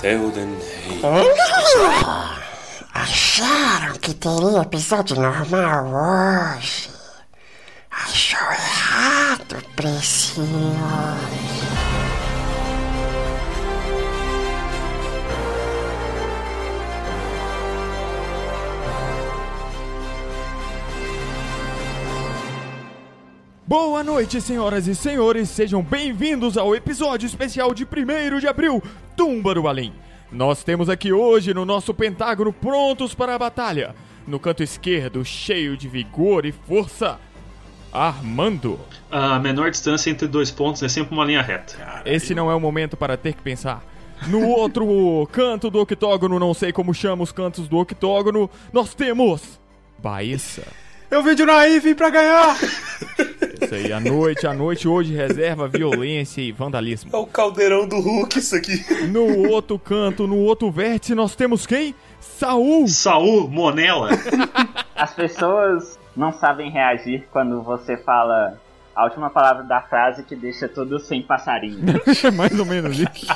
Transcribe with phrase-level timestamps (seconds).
[0.00, 0.56] Theoden
[1.02, 1.28] Hay.
[2.94, 6.88] Acharam que teria episódio normal hoje?
[7.90, 11.49] Achou errado, precioso.
[23.70, 28.82] Boa noite, senhoras e senhores, sejam bem-vindos ao episódio especial de 1 de abril,
[29.16, 29.92] Tumba do Balim.
[30.32, 33.94] Nós temos aqui hoje no nosso pentágono prontos para a batalha.
[34.26, 37.20] No canto esquerdo, cheio de vigor e força,
[37.92, 38.76] Armando.
[39.08, 42.02] A menor distância entre dois pontos é sempre uma linha reta.
[42.04, 43.84] Esse não é o momento para ter que pensar.
[44.26, 44.84] No outro
[45.30, 49.60] canto do octógono, não sei como chama os cantos do octógono, nós temos
[49.96, 50.66] Baessa.
[51.08, 52.56] Eu vim de Naí, vim pra ganhar!
[53.70, 57.12] Isso aí, a noite, a noite hoje reserva violência e vandalismo.
[57.14, 59.06] É o caldeirão do Hulk isso aqui.
[59.06, 61.94] No outro canto, no outro vértice, nós temos quem?
[62.18, 62.88] Saul!
[62.88, 64.08] Saul, Monela.
[64.96, 68.58] As pessoas não sabem reagir quando você fala
[68.92, 71.78] a última palavra da frase que deixa tudo sem passarinho.
[72.24, 73.26] É mais ou menos isso.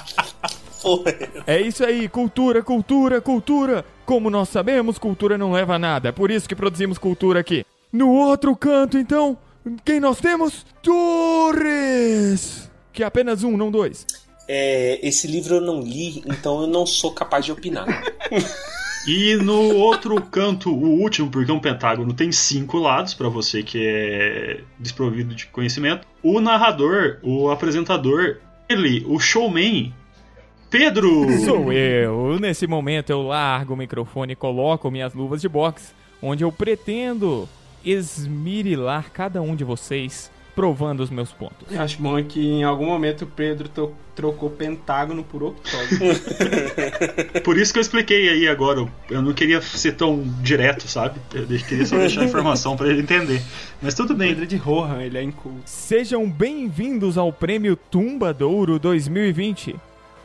[1.47, 3.85] É isso aí, cultura, cultura, cultura.
[4.05, 6.09] Como nós sabemos, cultura não leva a nada.
[6.09, 7.65] É por isso que produzimos cultura aqui.
[7.93, 9.39] No outro canto, então,
[9.85, 10.67] quem nós temos?
[10.83, 12.71] Torres!
[12.93, 14.07] Que é apenas um, não dois.
[14.47, 17.87] É, esse livro eu não li, então eu não sou capaz de opinar.
[19.07, 23.87] E no outro canto, o último, porque um pentágono tem cinco lados, para você que
[23.87, 26.07] é desprovido de conhecimento.
[26.23, 29.93] O narrador, o apresentador, ele, o showman,
[30.71, 31.39] Pedro.
[31.45, 32.41] Sou eu.
[32.41, 35.93] Nesse momento eu largo o microfone e coloco minhas luvas de boxe,
[36.23, 37.47] onde eu pretendo
[37.85, 41.67] esmirilar cada um de vocês, provando os meus pontos.
[41.71, 43.69] Eu acho bom que em algum momento o Pedro
[44.15, 46.15] trocou pentágono por octógono.
[47.43, 48.87] Por isso que eu expliquei aí agora.
[49.11, 51.21] Eu não queria ser tão direto, sabe?
[51.35, 53.43] Eu queria só deixar a informação para ele entender.
[53.83, 54.29] Mas tudo bem.
[54.29, 55.63] Pedro de Rohan, ele é inculto.
[55.65, 59.75] Sejam bem-vindos ao Prêmio Tumba Douro 2020.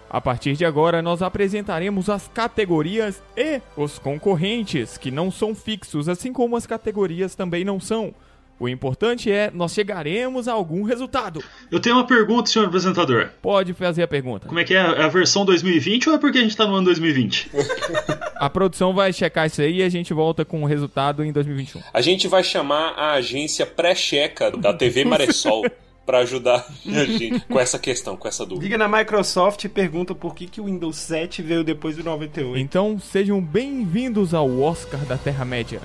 [0.10, 6.10] A partir de agora, nós apresentaremos as categorias e os concorrentes, que não são fixos,
[6.10, 8.14] assim como as categorias também não são.
[8.60, 11.42] O importante é nós chegaremos a algum resultado.
[11.72, 13.30] Eu tenho uma pergunta, senhor apresentador.
[13.42, 14.48] Pode fazer a pergunta.
[14.48, 14.80] Como é que é?
[14.80, 17.52] É a versão 2020 ou é porque a gente tá no ano 2020?
[18.36, 21.82] A produção vai checar isso aí e a gente volta com o resultado em 2021.
[21.94, 25.66] A gente vai chamar a agência pré-checa da TV Maressol
[26.10, 28.64] pra ajudar a gente com essa questão, com essa dúvida.
[28.64, 32.58] Liga na Microsoft e pergunta por que, que o Windows 7 veio depois do 98.
[32.58, 35.80] Então sejam bem-vindos ao Oscar da Terra-média.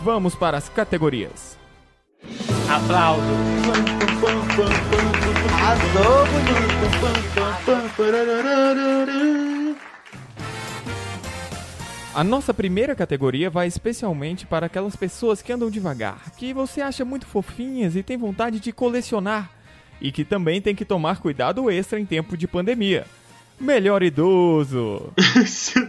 [0.00, 1.58] Vamos para as categorias.
[2.66, 3.22] Aplaudo.
[12.14, 17.04] A nossa primeira categoria vai especialmente para aquelas pessoas que andam devagar, que você acha
[17.04, 19.57] muito fofinhas e tem vontade de colecionar,
[20.00, 23.06] e que também tem que tomar cuidado extra em tempo de pandemia.
[23.58, 25.12] Melhor idoso.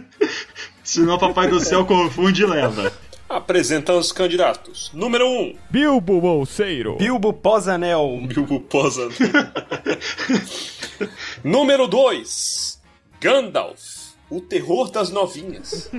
[0.82, 2.92] Senão o Papai do Céu confunde e leva.
[3.28, 4.90] Apresentando os candidatos.
[4.92, 6.96] Número 1, um, Bilbo Bolseiro.
[6.96, 8.22] Bilbo Pós-Anel.
[8.26, 9.08] Bilbo Posa.
[11.44, 12.80] Número 2,
[13.20, 15.92] Gandalf, o terror das novinhas.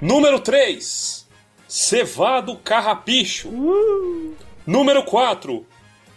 [0.00, 1.28] Número 3,
[1.68, 3.50] Cevado Carrapicho.
[4.66, 5.66] Número 4,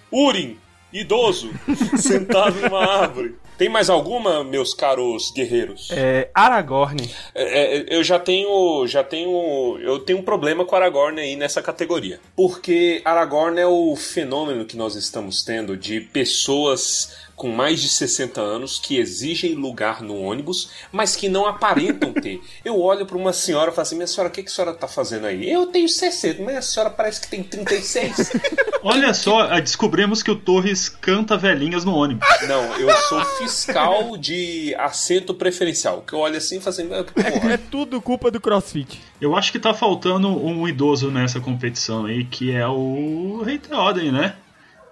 [0.09, 0.57] Urim,
[0.99, 1.51] idoso,
[1.97, 3.35] sentado em uma árvore.
[3.57, 5.89] Tem mais alguma, meus caros guerreiros?
[5.91, 7.09] É, Aragorn.
[7.33, 11.61] É, é, eu já tenho, já tenho, eu tenho um problema com Aragorn aí nessa
[11.61, 17.89] categoria, porque Aragorn é o fenômeno que nós estamos tendo de pessoas com mais de
[17.89, 22.41] 60 anos que exigem lugar no ônibus, mas que não aparentam ter.
[22.63, 24.73] Eu olho para uma senhora e falo assim: minha senhora, o que, que a senhora
[24.73, 25.49] tá fazendo aí?
[25.49, 28.31] Eu tenho 60, mas a senhora parece que tem 36.
[28.81, 32.27] Olha só, ah, descobrimos que o Torres canta velhinhas no ônibus.
[32.47, 36.01] não, eu sou fiscal de assento preferencial.
[36.01, 39.01] Que eu olho assim e falo assim: "Ah, porra, É tudo culpa do CrossFit.
[39.19, 44.11] Eu acho que tá faltando um idoso nessa competição aí, que é o Rei Theoden,
[44.11, 44.35] né?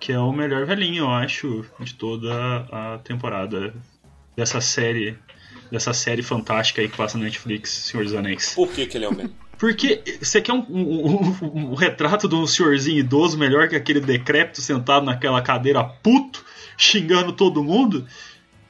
[0.03, 2.29] Que é o melhor velhinho, eu acho, de toda
[2.69, 3.73] a temporada
[4.35, 5.17] dessa série.
[5.71, 8.53] Dessa série fantástica aí que passa na Netflix, Senhor dos Anéis.
[8.53, 9.31] por que, que ele é o melhor?
[9.57, 14.01] Porque você quer um, um- um- um retrato de um senhorzinho idoso melhor que aquele
[14.01, 16.43] decrépito sentado naquela cadeira puto,
[16.77, 18.05] xingando todo mundo?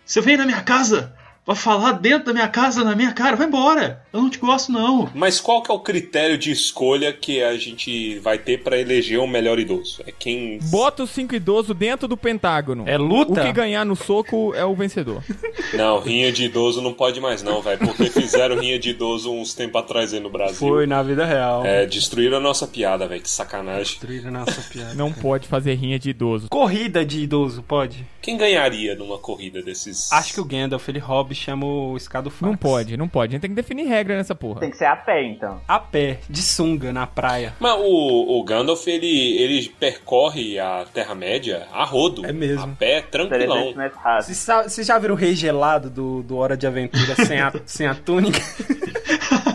[0.05, 1.15] Você vem na minha casa
[1.45, 4.01] Pra falar dentro da minha casa, na minha cara, vai embora.
[4.13, 5.09] Eu não te gosto, não.
[5.13, 9.19] Mas qual que é o critério de escolha que a gente vai ter pra eleger
[9.19, 10.01] o melhor idoso?
[10.07, 10.57] É quem.
[10.63, 12.85] Bota os cinco idosos dentro do Pentágono.
[12.87, 13.41] É O luta?
[13.43, 15.21] que ganhar no soco é o vencedor.
[15.73, 17.79] Não, rinha de idoso não pode mais, não, velho.
[17.79, 20.55] Porque fizeram rinha de idoso uns tempos atrás aí no Brasil.
[20.55, 21.65] Foi na vida real.
[21.65, 23.21] É, destruíram a nossa piada, velho.
[23.21, 23.83] Que sacanagem.
[23.83, 24.93] Destruíram nossa piada.
[24.93, 26.47] Não pode fazer rinha de idoso.
[26.49, 28.05] Corrida de idoso, pode?
[28.21, 30.11] Quem ganharia numa corrida desses.
[30.11, 32.41] Acho que o Gandalf, ele rouba chama o Escado Fax.
[32.41, 33.31] Não pode, não pode.
[33.31, 34.59] A gente tem que definir regra nessa porra.
[34.59, 35.61] Tem que ser a pé, então.
[35.67, 37.53] A pé, de sunga, na praia.
[37.59, 42.25] Mas o, o Gandalf, ele, ele percorre a Terra-média a rodo.
[42.25, 42.63] É mesmo.
[42.73, 43.55] A pé, tranquilão.
[43.73, 44.25] 300 metros rasos.
[44.25, 47.53] Vocês sa- Vocês já viram o Rei Gelado do, do Hora de Aventura sem a,
[47.65, 48.39] sem a túnica?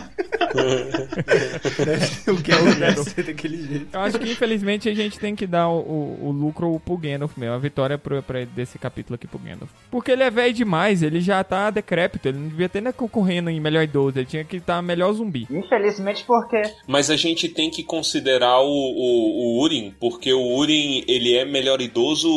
[2.27, 3.87] o Gandalf deve ser daquele jeito.
[3.93, 7.37] Eu acho que infelizmente a gente tem que dar o, o- o lucro pro Gandalf
[7.37, 7.55] mesmo.
[7.55, 9.69] A vitória pro, pra desse capítulo aqui pro Gandalf.
[9.91, 12.27] Porque ele é velho demais, ele já tá decrépito.
[12.27, 14.17] Ele não devia ter nem concorrendo em melhor idoso.
[14.19, 15.47] Ele tinha que estar melhor zumbi.
[15.49, 21.03] Infelizmente, porque Mas a gente tem que considerar o, o, o Urim, porque o Urim,
[21.07, 22.29] ele é melhor idoso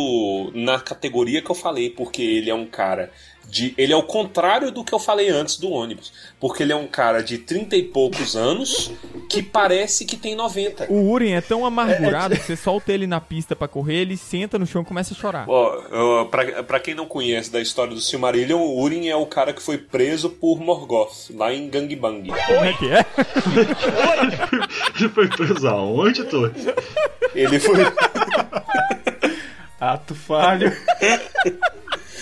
[0.54, 3.10] na categoria que eu falei, porque ele é um cara
[3.52, 3.74] de...
[3.76, 6.10] Ele é o contrário do que eu falei antes do ônibus.
[6.40, 8.90] Porque ele é um cara de 30 e poucos anos
[9.28, 10.86] que parece que tem 90.
[10.90, 14.58] O Urim é tão amargurado que você solta ele na pista pra correr, ele senta
[14.58, 15.44] no chão e começa a chorar.
[15.46, 19.52] Ó, pra, pra quem não conhece da história do Silmarillion, o Urim é o cara
[19.52, 22.28] que foi preso por Morgoth, lá em Gangbang.
[22.28, 23.04] Como é que é?
[24.96, 26.50] Ele foi preso aonde, Tô?
[27.34, 27.84] Ele foi...
[29.78, 30.72] Ato falho.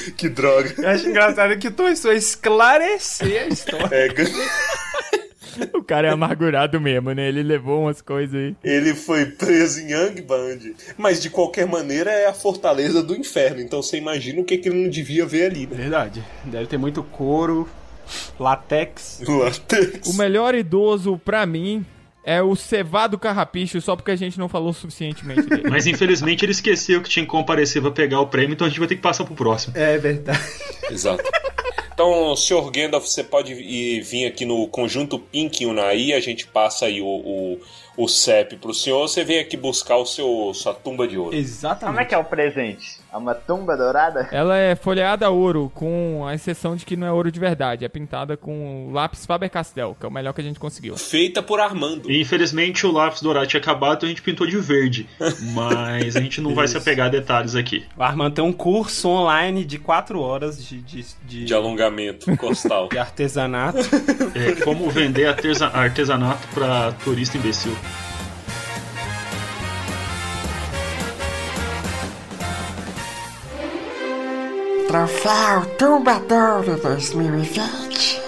[0.16, 0.74] que droga.
[0.78, 3.88] Eu acho engraçado que tu só esclarecer a história.
[3.94, 4.08] É,
[5.74, 7.28] O cara é amargurado mesmo, né?
[7.28, 8.56] Ele levou umas coisas aí.
[8.62, 10.74] Ele foi preso em Angband.
[10.96, 13.60] Mas de qualquer maneira é a fortaleza do inferno.
[13.60, 15.76] Então você imagina o que, que ele não devia ver ali, né?
[15.76, 16.24] Verdade.
[16.44, 17.68] Deve ter muito couro,
[18.38, 19.20] latex.
[19.26, 20.08] Látex.
[20.08, 21.84] O melhor idoso pra mim
[22.30, 25.68] é o Cevado Carrapicho, só porque a gente não falou suficientemente dele.
[25.68, 28.78] Mas infelizmente ele esqueceu que tinha que comparecer pra pegar o prêmio, então a gente
[28.78, 29.76] vai ter que passar pro próximo.
[29.76, 30.38] É verdade.
[30.88, 31.24] Exato.
[31.92, 36.86] Então, senhor Gandalf, você pode ir, vir aqui no conjunto Pink Unai, a gente passa
[36.86, 37.60] aí o, o,
[38.02, 41.34] o CEP pro senhor, você vem aqui buscar o seu, sua tumba de ouro.
[41.34, 41.86] Exatamente.
[41.86, 42.98] como é que é o presente?
[43.12, 44.28] É uma tumba dourada?
[44.30, 47.84] Ela é folheada a ouro, com a exceção de que não é ouro de verdade.
[47.84, 50.96] É pintada com lápis Faber-Castell, que é o melhor que a gente conseguiu.
[50.96, 52.08] Feita por Armando.
[52.10, 55.08] E infelizmente o lápis dourado tinha acabado, então a gente pintou de verde.
[55.52, 57.84] Mas a gente não vai se apegar a detalhes aqui.
[57.96, 62.88] O Armando tem um curso online de 4 horas de, de, de, De alongamento costal.
[62.88, 63.78] de artesanato.
[64.34, 67.76] É, como vender artesa- artesanato pra turista imbecil.
[74.90, 78.20] Troféu Tumbadouro 2020.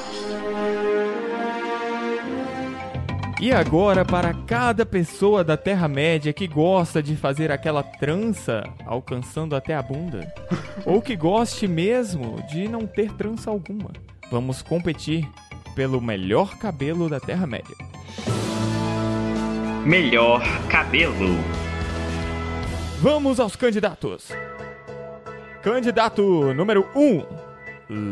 [3.41, 9.75] E agora, para cada pessoa da Terra-média que gosta de fazer aquela trança alcançando até
[9.75, 10.32] a bunda,
[10.87, 13.91] ou que goste mesmo de não ter trança alguma,
[14.31, 15.29] vamos competir
[15.75, 17.75] pelo melhor cabelo da Terra-média.
[19.85, 21.41] Melhor cabelo.
[23.00, 24.29] Vamos aos candidatos.
[25.62, 27.25] Candidato número 1,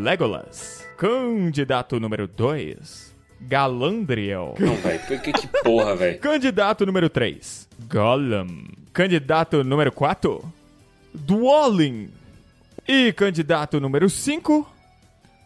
[0.05, 0.87] Legolas.
[0.97, 4.55] Candidato número 2, Galandriel.
[4.57, 5.01] Não, velho.
[5.21, 6.21] Que, que porra, velho.
[6.21, 8.69] Candidato número 3, Gollum.
[8.93, 10.45] Candidato número 4,
[11.13, 12.11] Dwalin.
[12.87, 14.73] E candidato número 5,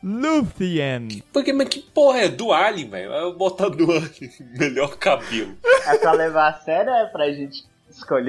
[0.02, 1.23] Luthien.
[1.33, 2.29] Porque, mas que porra é?
[2.29, 3.12] Dualin, velho.
[3.14, 4.11] Eu vou botar Dualin.
[4.59, 5.57] Melhor cabelo.
[5.87, 7.64] É pra levar a sério é pra gente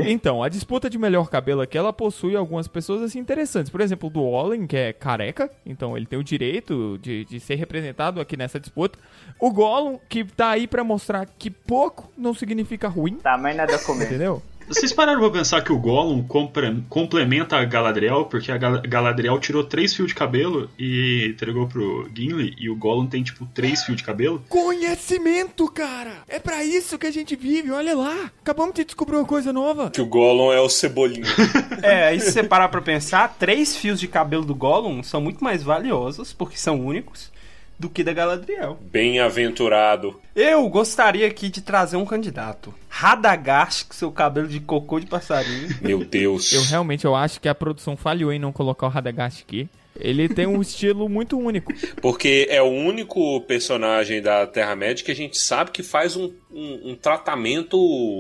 [0.10, 3.72] Então, a disputa de melhor cabelo aqui, ela possui algumas pessoas assim interessantes.
[3.72, 7.55] Por exemplo, o Dwalin, que é careca, então ele tem o direito de, de ser
[7.55, 8.98] representado aqui nessa disputa.
[9.39, 13.67] O Gollum, que tá aí pra mostrar que pouco não significa ruim, Tamanho não é
[13.67, 14.07] documento.
[14.07, 14.41] entendeu?
[14.67, 19.39] Vocês pararam pra pensar que o Gollum compre- complementa a Galadriel, porque a Gal- Galadriel
[19.39, 23.84] tirou três fios de cabelo e entregou pro Gimli, e o Gollum tem, tipo, três
[23.84, 24.43] fios de cabelo?
[24.50, 26.24] Conhecimento, cara!
[26.27, 28.31] É pra isso que a gente vive, olha lá!
[28.41, 29.89] Acabamos de descobrir uma coisa nova.
[29.91, 31.25] Que o Gollum é o Cebolinha.
[31.84, 35.43] É, aí se você parar pra pensar, três fios de cabelo do Gollum são muito
[35.43, 37.31] mais valiosos, porque são únicos,
[37.77, 38.77] do que da Galadriel.
[38.82, 40.20] Bem-aventurado.
[40.36, 42.74] Eu gostaria aqui de trazer um candidato.
[42.89, 45.70] Radagast, com seu cabelo de cocô de passarinho.
[45.82, 46.51] Meu Deus.
[46.53, 49.67] Eu realmente eu acho que a produção falhou em não colocar o Radagast aqui.
[49.98, 51.72] Ele tem um estilo muito único.
[52.01, 56.91] Porque é o único personagem da Terra-média que a gente sabe que faz um, um-
[56.91, 57.77] um tratamento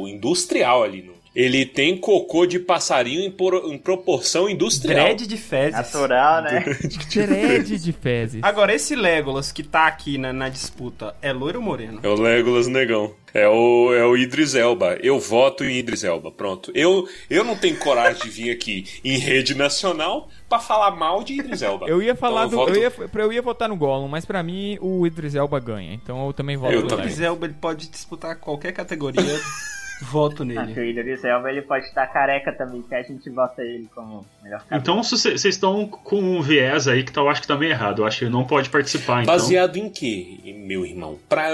[0.07, 1.01] industrial ali.
[1.01, 1.14] No...
[1.35, 4.95] Ele tem cocô de passarinho em, por- em proporção industrial.
[5.07, 5.73] Dread de fezes.
[5.73, 6.63] Natural, né?
[7.13, 8.41] Dread de fezes.
[8.41, 11.99] Agora, esse Legolas que tá aqui na, na disputa é loiro ou moreno?
[12.01, 13.13] É o Legolas Negão.
[13.33, 14.97] É o, é o Idris Elba.
[15.03, 16.31] Eu voto em Idris Elba.
[16.31, 16.71] Pronto.
[16.73, 21.33] Eu, eu não tenho coragem de vir aqui em rede nacional pra falar mal de
[21.33, 21.85] Idris Elba.
[21.89, 22.65] Eu ia falar Então do.
[22.65, 22.93] voto- Eu ia,
[23.25, 25.93] eu ia votar no Gollum, mas pra mim o Idris Elba ganha.
[25.93, 27.07] Então eu também voto Eu no também.
[27.07, 27.17] Legolas.
[27.19, 29.21] Zelba ele pode disputar qualquer categoria.
[30.01, 30.73] Voto Ah, nele.
[30.73, 34.25] que o Idris Elba ele pode estar careca também, que a gente bota ele como
[34.43, 34.81] melhor cabelo.
[34.81, 37.71] Então se vocês estão com um viés aí que tá, eu acho que tá meio
[37.71, 38.01] errado.
[38.01, 39.33] Eu acho que ele não pode participar, então.
[39.33, 41.17] Baseado em quê, meu irmão?
[41.29, 41.49] Pra,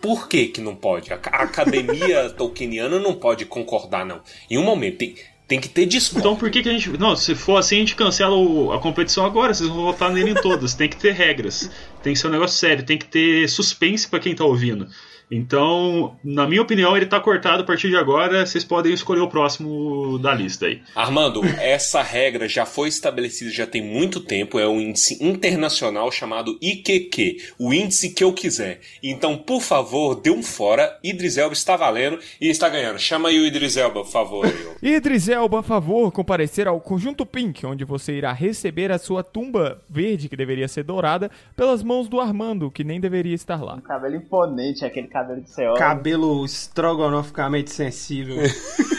[0.00, 1.12] por que que não pode?
[1.12, 4.20] A, a academia tolkieniana não pode concordar, não.
[4.50, 5.14] Em um momento, tem,
[5.46, 6.20] tem que ter discórdia.
[6.20, 6.88] Então por que, que a gente.
[6.98, 10.30] Não, se for assim, a gente cancela o- a competição agora, vocês vão votar nele
[10.30, 10.74] em todas.
[10.74, 11.70] Tem que ter regras.
[12.02, 14.88] Tem que ser um negócio sério, tem que ter suspense pra quem tá ouvindo.
[15.30, 18.46] Então, na minha opinião, ele tá cortado a partir de agora.
[18.46, 20.80] Vocês podem escolher o próximo da lista aí.
[20.94, 26.58] Armando, essa regra já foi estabelecida já tem muito tempo, é um índice internacional chamado
[26.60, 28.80] IQQ, o índice que eu quiser.
[29.02, 32.98] Então, por favor, dê um fora, Idris Elba está valendo e está ganhando.
[32.98, 34.46] Chama aí o Idris Elba, por favor.
[34.82, 39.82] Idris Elba, a favor, comparecer ao Conjunto Pink, onde você irá receber a sua tumba
[39.88, 43.74] verde, que deveria ser dourada, pelas mãos do Armando, que nem deveria estar lá.
[43.74, 45.78] Um cabelo imponente, aquele cabelo olha.
[45.78, 48.36] Cabelo estrogonoficamente sensível.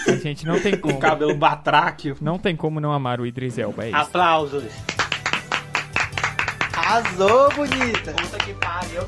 [0.08, 0.98] A gente não tem como.
[0.98, 2.18] cabelo batráquio.
[2.22, 3.98] Não tem como não amar o Idris Elba, é isso.
[3.98, 4.64] Aplausos.
[6.76, 8.14] Arrasou, bonita.
[8.14, 9.04] Puta que pariu.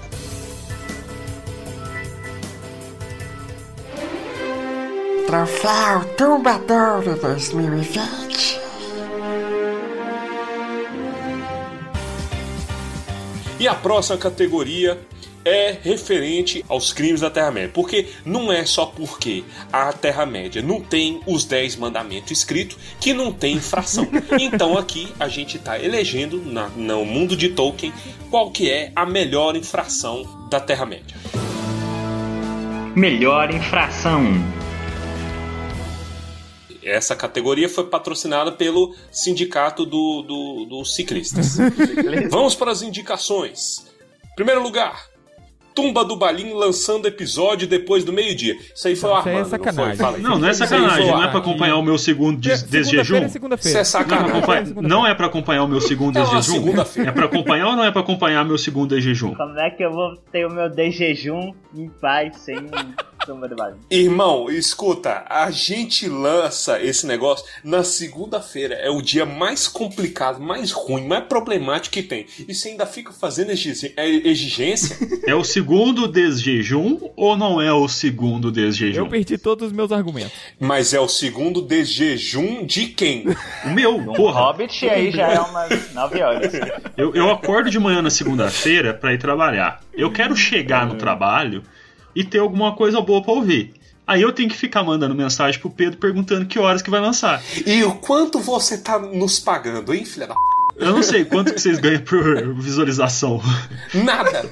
[5.26, 8.60] Troféu Tumbadouro 2020.
[13.60, 15.00] E a próxima categoria
[15.46, 17.72] é referente aos crimes da Terra-média.
[17.74, 23.32] Porque não é só porque a Terra-média não tem os 10 mandamentos escritos que não
[23.32, 24.08] tem infração.
[24.40, 27.94] Então aqui a gente está elegendo na- no mundo de Tolkien
[28.30, 31.16] qual que é a melhor infração da Terra-média.
[32.96, 34.24] Melhor infração.
[36.84, 41.58] Essa categoria foi patrocinada pelo Sindicato do, do- dos Ciclistas.
[42.30, 43.86] Vamos para as indicações.
[44.36, 45.06] Primeiro lugar,
[45.82, 48.56] Tumba do Balim lançando episódio depois do meio-dia.
[48.76, 49.96] Isso aí foi o Isso aí é Armando, não foi?
[49.96, 50.22] sacanagem.
[50.22, 51.04] Não, não é sacanagem.
[51.06, 51.38] o Não é pra Armando.
[51.38, 53.16] acompanhar o meu segundo des desjejum.
[53.18, 53.26] é.
[53.26, 54.74] Isso é Não, é pra sacanagem.
[54.82, 56.42] não é pra acompanhar o meu segundo É desjejum.
[56.54, 57.10] segunda-feira.
[57.10, 59.34] É pra acompanhar ou não é pra acompanhar meu segundo desjejum?
[59.36, 62.58] Como é que eu vou ter o meu de jejum em paz sem?
[63.90, 68.76] Irmão, escuta, a gente lança esse negócio na segunda-feira.
[68.76, 72.26] É o dia mais complicado, mais ruim, mais problemático que tem.
[72.48, 73.54] E você ainda fica fazendo é,
[74.08, 74.98] exigência?
[75.26, 79.02] É o segundo desjejum ou não é o segundo desjejum?
[79.02, 80.34] Eu perdi todos os meus argumentos.
[80.60, 83.26] Mas é o segundo desjejum de quem?
[83.66, 84.42] O meu, Um porra.
[84.42, 86.54] Hobbit aí já é umas 9 horas.
[86.98, 89.82] Eu, eu acordo de manhã na segunda-feira pra ir trabalhar.
[89.94, 91.64] Eu quero chegar no trabalho
[92.16, 93.74] e ter alguma coisa boa pra ouvir.
[94.06, 97.44] Aí eu tenho que ficar mandando mensagem pro Pedro perguntando que horas que vai lançar.
[97.66, 100.40] E o quanto você tá nos pagando, hein, filha da p?
[100.78, 103.42] Eu não sei quanto que vocês ganham por visualização.
[103.94, 104.50] Nada!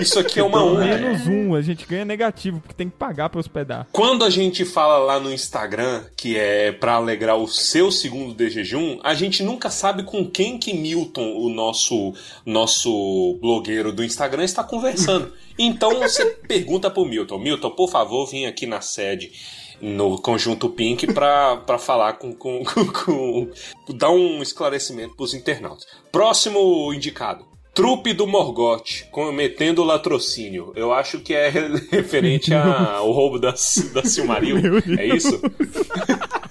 [0.00, 0.84] Isso aqui é uma Então, honra.
[0.98, 3.86] Menos um, a gente ganha negativo, porque tem que pagar pra hospedar.
[3.92, 8.50] Quando a gente fala lá no Instagram que é pra alegrar o seu segundo de
[8.50, 12.12] jejum, a gente nunca sabe com quem que Milton, o nosso
[12.44, 15.32] nosso blogueiro do Instagram, está conversando.
[15.58, 19.32] Então você pergunta pro Milton, Milton, por favor, vem aqui na sede
[19.80, 23.48] no conjunto Pink pra, pra falar com, com, com, com-
[23.94, 25.86] dar um esclarecimento pros internautas.
[26.10, 27.44] Próximo indicado.
[27.76, 30.72] Trupe do Morgoth, cometendo latrocínio.
[30.74, 31.50] Eu acho que é
[31.92, 34.56] referente ao roubo da, da Silmaril.
[34.98, 35.38] É isso?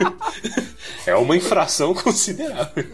[1.08, 2.86] é uma infração considerável.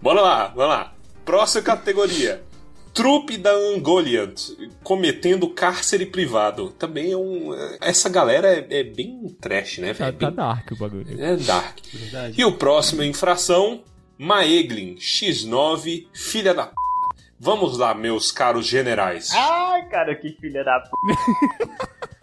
[0.00, 0.94] Bora lá, vamos lá.
[1.24, 2.40] Próxima categoria.
[2.94, 4.40] Trupe da Angoliant,
[4.84, 6.70] cometendo cárcere privado.
[6.78, 7.50] Também é um.
[7.80, 9.92] Essa galera é, é bem trash, né?
[9.92, 10.18] Tá, velho?
[10.18, 11.20] tá Bem- dark o bagulho.
[11.20, 11.78] é dark.
[12.36, 13.82] E o próximo é infração,
[14.16, 16.72] Maeglin, X9, filha da p.
[17.40, 19.30] Vamos lá, meus caros generais.
[19.34, 20.88] Ai, cara, que filha da p.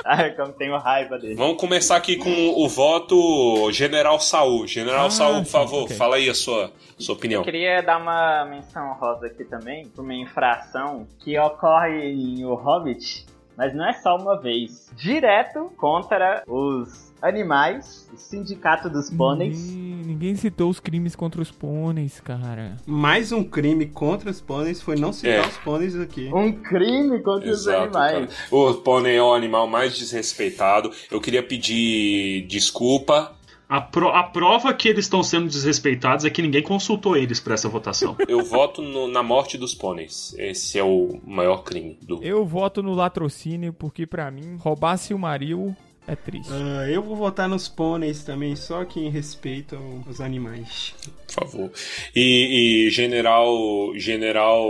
[0.05, 1.33] Ai, como tenho raiva dele.
[1.35, 2.29] Vamos começar aqui com
[2.63, 4.67] o voto General Saul.
[4.67, 5.95] General Ah, Saul, por favor, ok.
[5.97, 7.41] fala aí a sua, sua opinião.
[7.41, 12.53] Eu queria dar uma menção rosa aqui também, pra uma infração que ocorre em O
[12.53, 13.25] Hobbit,
[13.57, 14.91] mas não é só uma vez.
[14.95, 19.57] Direto contra os animais, o sindicato dos pôneis.
[19.73, 22.77] Ninguém, Ninguém citou os crimes contra os pôneis, cara.
[22.85, 25.47] Mais um crime contra os pôneis foi não citar É.
[25.47, 26.29] os pôneis aqui.
[26.33, 28.17] Um crime contra os Exato, cara.
[28.17, 28.35] animais.
[28.51, 30.91] O pônei é o animal mais desrespeitado.
[31.09, 33.35] Eu queria pedir desculpa.
[33.67, 37.55] A, pro- a prova que eles estão sendo desrespeitados é que ninguém consultou eles pra
[37.55, 38.15] essa votação.
[38.29, 40.35] Eu voto no- na morte dos pôneis.
[40.37, 42.23] Esse é o maior crime do.
[42.23, 45.75] Eu voto no latrocínio porque, pra mim, roubar Silmaril
[46.07, 46.51] é triste.
[46.51, 50.93] Ah, eu vou votar nos pôneis também, só que em respeito ao- aos animais.
[51.27, 51.71] Por favor.
[52.15, 53.53] E, e General.
[53.95, 54.65] General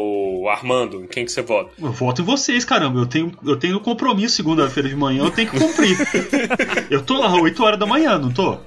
[0.50, 1.72] Armando, em quem que você vota?
[1.80, 3.00] Eu voto em vocês, caramba.
[3.00, 5.98] Eu tenho, eu tenho compromisso segunda-feira de manhã, eu tenho que cumprir.
[6.89, 8.58] eu tô lá 8 horas da manhã, não tô?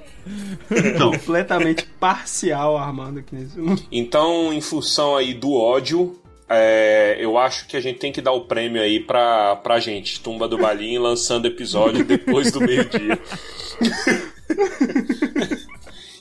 [0.69, 3.57] Então, Completamente parcial, Armando, aqui nesse.
[3.91, 8.31] Então, em função aí do ódio, é, eu acho que a gente tem que dar
[8.31, 13.19] o prêmio aí pra, pra gente, Tumba do Balim, lançando episódio depois do meio-dia.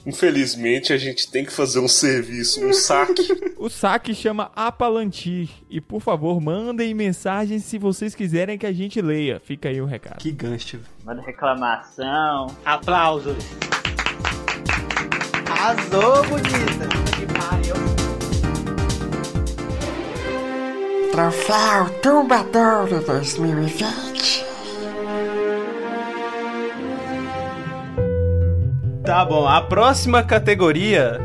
[0.07, 3.53] Infelizmente, a gente tem que fazer um serviço, um saque.
[3.59, 5.51] O saque chama Apalantir.
[5.69, 9.39] E, por favor, mandem mensagens se vocês quiserem que a gente leia.
[9.39, 10.19] Fica aí o recado.
[10.19, 10.81] Que gancho.
[11.05, 12.47] Manda reclamação.
[12.65, 13.37] Aplausos.
[15.51, 17.38] Arrasou, bonita.
[21.11, 24.45] Troféu Tumbadouro 2020.
[29.05, 31.21] Tá bom, a próxima categoria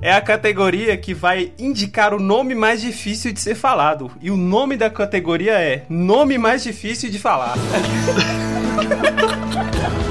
[0.00, 4.10] é a categoria que vai indicar o nome mais difícil de ser falado.
[4.20, 7.54] E o nome da categoria é Nome Mais Difícil de Falar.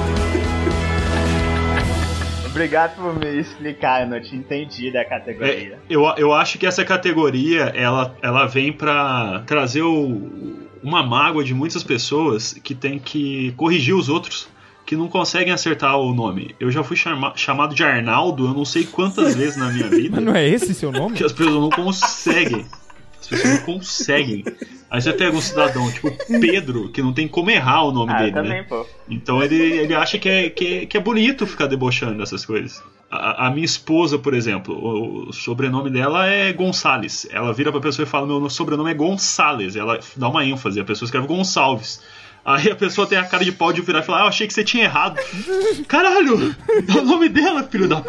[2.54, 5.80] Obrigado por me explicar, eu não tinha entendido a é, categoria.
[5.90, 11.54] eu, eu acho que essa categoria ela, ela vem pra trazer o- uma mágoa de
[11.54, 14.48] muitas pessoas que tem que corrigir os outros
[14.86, 16.54] que não conseguem acertar o nome.
[16.60, 20.10] Eu já fui chama- chamado de Arnaldo, eu não sei quantas vezes na minha vida.
[20.18, 21.16] Mas não é esse seu nome?
[21.16, 22.66] que as pessoas não conseguem.
[23.20, 24.44] As pessoas não conseguem.
[24.94, 28.20] Aí você pega um cidadão, tipo Pedro, que não tem como errar o nome Ah,
[28.20, 28.64] dele, também, né?
[28.70, 28.86] pô.
[29.10, 32.80] Então ele, ele acha que é, que, é, que é bonito ficar debochando dessas coisas.
[33.10, 37.28] A, a minha esposa, por exemplo, o, o sobrenome dela é Gonçalves.
[37.32, 39.76] Ela vira pra pessoa e fala: Meu sobrenome é Gonçalves.
[39.76, 42.00] Ela dá uma ênfase, a pessoa escreve Gonçalves.
[42.46, 44.46] Aí a pessoa tem a cara de pau de virar e falar: ah, Eu achei
[44.46, 45.18] que você tinha errado.
[45.88, 46.54] Caralho!
[46.94, 48.04] É o nome dela, filho da.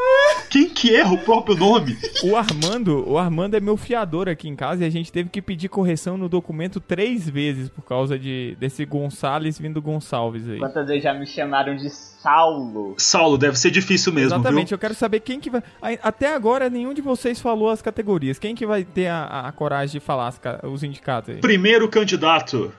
[0.51, 1.97] Quem que erra o próprio nome?
[2.25, 5.41] O Armando, o Armando é meu fiador aqui em casa e a gente teve que
[5.41, 10.59] pedir correção no documento três vezes por causa de desse Gonçalves vindo Gonçalves aí.
[10.59, 12.95] Quantas vezes já me chamaram de Saulo?
[12.99, 14.75] Saulo, deve ser difícil mesmo, Exatamente, viu?
[14.75, 15.63] eu quero saber quem que vai.
[15.81, 18.39] Ai, Até agora nenhum de vocês falou as categorias.
[18.39, 21.37] Quem que vai ter a, a- coragem de falar as os indicados aí?
[21.37, 22.73] Primeiro candidato,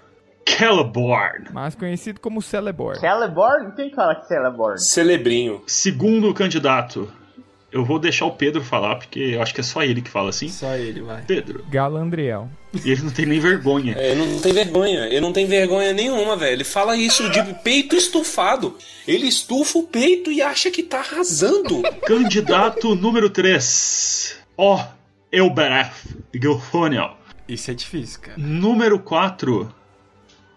[0.48, 1.50] Celeborn.
[1.52, 3.00] Mais conhecido como Celeborn.
[3.00, 3.72] Celeborn?
[3.76, 4.80] Quem fala que Celeborn?
[4.80, 5.62] Celebrinho.
[5.68, 7.12] Segundo candidato,
[7.72, 10.30] eu vou deixar o Pedro falar, porque eu acho que é só ele que fala
[10.30, 10.48] assim.
[10.48, 11.24] Só ele, vai.
[11.24, 12.48] Pedro, Galandriel.
[12.74, 13.96] e ele não tem nem vergonha.
[13.98, 15.08] É, ele não tem vergonha.
[15.08, 16.54] Ele não tem vergonha nenhuma, velho.
[16.54, 18.78] Ele fala isso de peito estufado.
[19.06, 21.82] Ele estufa o peito e acha que tá arrasando.
[22.08, 24.82] Candidato número 3, Ó
[25.30, 25.92] Elbereth
[26.34, 27.18] Gilfoniel.
[27.48, 28.38] Isso é difícil, cara.
[28.38, 29.70] Número 4,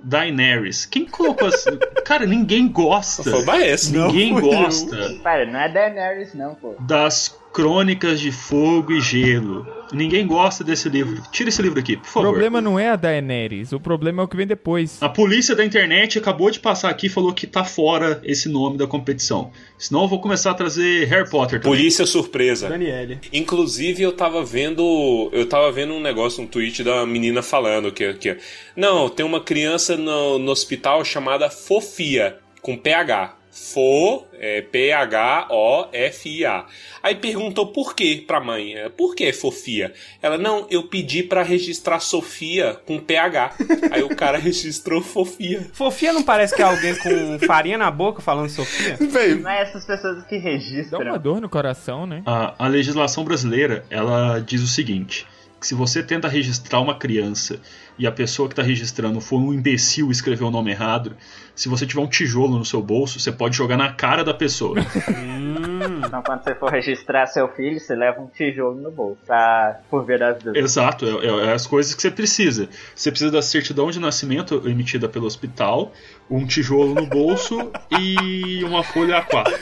[0.03, 0.87] Daenerys.
[0.87, 1.79] Quem colocou assim?
[2.05, 3.23] Cara, ninguém gosta.
[3.23, 3.91] Foi Baez.
[3.91, 6.75] Ninguém gosta Pera, não é Daenerys não, pô.
[6.81, 9.67] das Crônicas de Fogo e Gelo.
[9.93, 11.23] Ninguém gosta desse livro.
[11.33, 12.29] Tira esse livro aqui, por O favor.
[12.31, 14.99] problema não é a Daenerys, o problema é o que vem depois.
[15.03, 18.77] A polícia da internet acabou de passar aqui e falou que tá fora esse nome
[18.77, 19.51] da competição.
[19.79, 21.79] Senão eu vou começar a trazer Harry Potter também.
[21.79, 22.69] Polícia surpresa.
[22.69, 23.19] Daniele.
[23.33, 25.31] Inclusive, eu tava vendo.
[25.33, 28.13] Eu tava vendo um negócio, um tweet da menina falando que.
[28.15, 28.37] que
[28.77, 33.38] não, tem uma criança no, no hospital chamada Fofia, com PH.
[33.51, 34.61] Fo, é,
[35.59, 36.67] P-H-O-F-I-A.
[37.03, 38.75] Aí perguntou por quê pra mãe.
[38.75, 39.93] É, Por que Fofia?
[40.23, 43.55] Ela, não, eu pedi pra registrar Sofia com PH.
[43.91, 45.69] Aí o cara registrou Fofia.
[45.73, 48.97] Fofia não parece que é alguém com farinha na boca falando Sofia?
[49.39, 51.01] Não é essas pessoas que Dá registram.
[51.03, 52.23] uma dor no coração, né?
[52.27, 55.27] A, a legislação brasileira, ela diz o seguinte,
[55.61, 57.61] que se você tenta registrar uma criança
[57.99, 61.17] e a pessoa que está registrando for um imbecil e escrever o nome errado,
[61.55, 64.77] se você tiver um tijolo no seu bolso, você pode jogar na cara da pessoa.
[66.07, 70.05] Então quando você for registrar seu filho, você leva um tijolo no bolso, pra, por
[70.05, 70.65] ver das dúvidas.
[70.65, 72.69] Exato, é, é- é as coisas que você precisa.
[72.95, 75.93] Você precisa da certidão de nascimento emitida pelo hospital,
[76.31, 79.53] um tijolo no bolso e uma folha A4.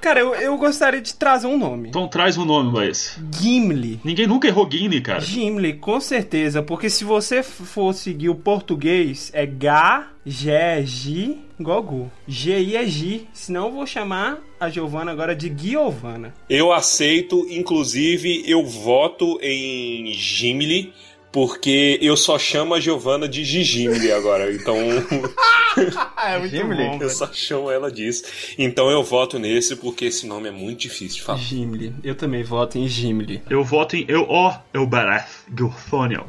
[0.00, 1.90] Cara, eu, eu gostaria de trazer um nome.
[1.90, 3.18] Então traz um nome, Baez.
[3.38, 4.00] Gimli.
[4.02, 5.20] Ninguém nunca errou Guine, cara.
[5.20, 11.82] Gimli, com certeza, porque se você for seguir o português, é G, G, G, igual
[11.82, 12.10] Gu.
[12.26, 16.34] G é G, senão eu vou chamar a Giovana agora de Giovana.
[16.48, 20.92] Eu aceito, inclusive eu voto em Gimli,
[21.34, 24.54] porque eu só chamo a Giovana de Gigimli agora.
[24.54, 24.76] Então
[26.24, 27.00] é muito Gimli?
[27.00, 28.22] eu só chamo ela disso.
[28.56, 31.40] Então eu voto nesse porque esse nome é muito difícil de falar.
[31.40, 31.92] Gimli.
[32.04, 33.42] Eu também voto em Gimli.
[33.50, 36.24] Eu voto em Eu Ó Elbarath Gilthoniel.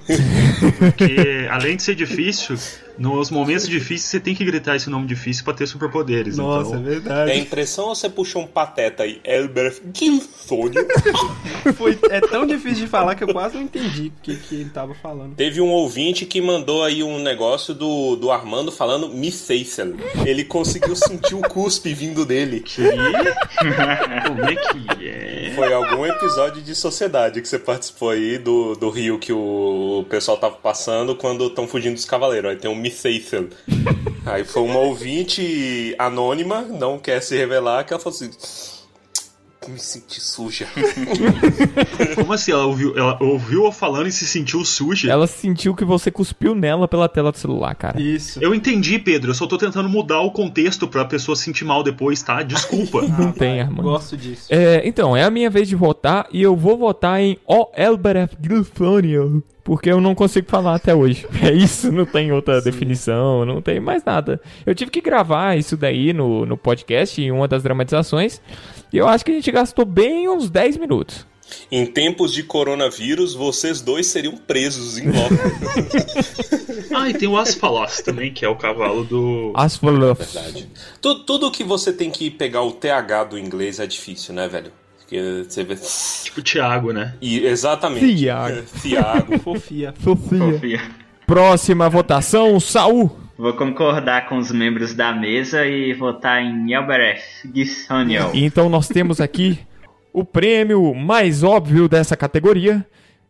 [0.79, 2.57] Porque além de ser difícil,
[2.97, 6.38] nos momentos difíceis você tem que gritar esse nome difícil pra ter superpoderes.
[6.38, 6.84] Nossa, é então...
[6.84, 7.31] verdade.
[7.31, 9.19] É impressão ou você puxou um pateta aí?
[9.23, 10.86] Elbert Gilthoniel.
[11.75, 14.69] Foi, é tão difícil de falar que eu quase não entendi o que, que ele
[14.69, 15.36] tava falando.
[15.36, 19.95] Teve um ouvinte que mandou aí um negócio do, do Armando falando Misseisel.
[20.25, 22.60] Ele conseguiu sentir o cuspe vindo dele.
[22.60, 22.84] Que?
[24.27, 25.51] Como é que é?
[25.55, 30.38] Foi algum episódio de sociedade que você participou aí do, do rio que o pessoal
[30.38, 32.51] tava passando quando estão fugindo dos cavaleiros.
[32.51, 33.47] Aí tem um Misseisel.
[34.25, 38.29] Aí foi uma ouvinte anônima, não quer se revelar, que ela falou assim.
[39.67, 40.67] Me senti suja.
[42.13, 42.51] Como assim?
[42.51, 45.11] Ela ouviu, ela ouviu eu falando e se sentiu suja?
[45.11, 47.99] Ela sentiu que você cuspiu nela pela tela do celular, cara.
[47.99, 48.39] Isso.
[48.39, 49.31] Eu entendi, Pedro.
[49.31, 52.43] Eu só tô tentando mudar o contexto pra pessoa se sentir mal depois, tá?
[52.43, 53.01] Desculpa.
[53.09, 53.81] Não tem, Armando.
[53.81, 54.45] Gosto disso.
[54.51, 58.37] É, então, é a minha vez de votar e eu vou votar em O Elbereth
[58.39, 59.41] Gilthoniel.
[59.65, 61.28] Porque eu não consigo falar até hoje.
[61.43, 64.39] É isso, não tem outra definição, não tem mais nada.
[64.65, 68.39] Eu tive que gravar isso daí no, no podcast, em uma das dramatizações.
[68.93, 71.25] E eu acho que a gente gastou bem uns 10 minutos.
[71.71, 75.34] Em tempos de coronavírus, vocês dois seriam presos em loco.
[76.95, 79.51] ah, e tem o Asfalos também, que é o cavalo do.
[79.56, 80.23] Asfaluf.
[80.23, 80.67] Verdade.
[81.01, 84.71] Tu- tudo que você tem que pegar o TH do inglês é difícil, né, velho?
[85.05, 85.75] Porque você vê.
[85.75, 87.13] Tipo Thiago, né?
[87.21, 88.15] E, exatamente.
[88.15, 88.63] Thiago.
[88.81, 89.39] Thiago.
[89.39, 89.93] Fofia.
[90.03, 90.39] Sofia.
[90.39, 90.81] Confia.
[91.27, 93.19] Próxima votação, Saul.
[93.37, 97.21] Vou concordar com os membros da mesa e votar em Elbereth
[97.53, 98.31] Gissoniel.
[98.33, 99.59] Então nós temos aqui
[100.13, 102.85] o prêmio mais óbvio dessa categoria,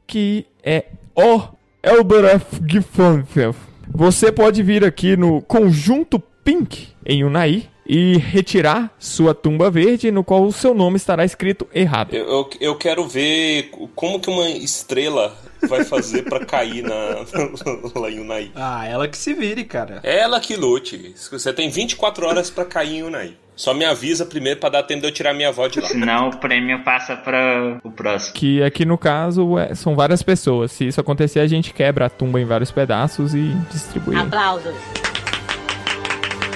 [0.06, 0.86] que é
[1.16, 1.42] o
[1.84, 3.56] Elbereth Gifonfel.
[3.90, 10.24] Você pode vir aqui no conjunto Pink em Unai e retirar sua tumba verde, no
[10.24, 12.14] qual o seu nome estará escrito errado.
[12.14, 15.36] Eu, eu, eu quero ver como que uma estrela
[15.68, 17.26] vai fazer pra cair na,
[18.00, 18.52] lá em Unai.
[18.56, 20.00] Ah, ela que se vire, cara.
[20.04, 21.16] Ela que lute.
[21.32, 23.34] Você tem 24 horas pra cair em Unai.
[23.56, 25.88] Só me avisa primeiro pra dar tempo de eu tirar minha avó de lá.
[25.88, 28.34] Senão o prêmio passa para o próximo.
[28.36, 30.72] Que aqui no caso é- são várias pessoas.
[30.72, 34.16] Se isso acontecer, a gente quebra a tumba em vários pedaços e distribui.
[34.16, 34.76] Aplausos.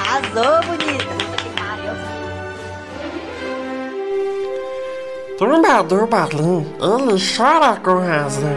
[0.10, 1.20] Arrasou, bonita.
[5.38, 8.50] Tumba do Balim, ele chora com razão.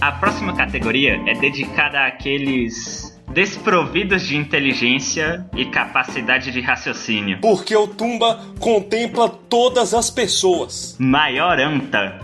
[0.00, 7.38] A próxima categoria é dedicada àqueles desprovidos de inteligência e capacidade de raciocínio.
[7.42, 10.96] Porque o Tumba contempla todas as pessoas.
[10.98, 12.18] Maior anta.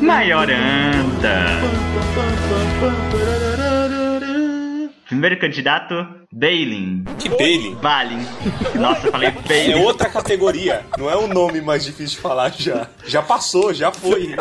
[0.00, 1.44] Maior anta.
[5.14, 5.94] Primeiro candidato,
[6.32, 7.04] Balin.
[7.20, 7.76] Que Bailey.
[7.76, 8.18] Balin.
[8.74, 9.32] Nossa, eu falei É
[9.70, 9.84] Balin.
[9.84, 10.84] outra categoria.
[10.98, 12.88] Não é o nome mais difícil de falar já.
[13.06, 14.34] Já passou, já foi.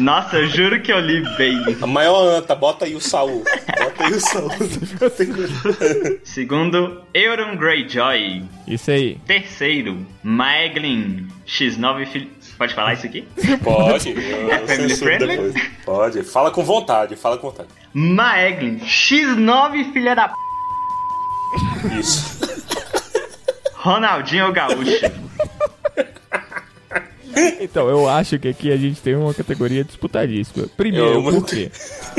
[0.00, 1.76] Nossa, eu juro que eu li Balin.
[1.80, 3.44] A maior anta, bota aí o Saul.
[3.78, 4.50] Bota aí o Saul.
[6.24, 8.42] Segundo, Euron Greyjoy.
[8.66, 9.16] Isso aí.
[9.26, 11.28] Terceiro, Maeglin.
[11.46, 12.28] X9 filho.
[12.56, 13.26] Pode falar isso aqui?
[13.62, 14.14] Pode.
[14.50, 15.36] É family friendly?
[15.36, 15.54] depois.
[15.84, 16.22] Pode.
[16.22, 17.68] Fala com vontade, fala com vontade.
[17.92, 18.78] Maeglin.
[18.78, 20.34] X9 filha da p.
[21.98, 22.36] Isso.
[23.74, 25.06] Ronaldinho Gaúcho.
[27.60, 30.66] Então, eu acho que aqui a gente tem uma categoria disputadíssima.
[30.76, 31.70] Primeiro, Eu não porque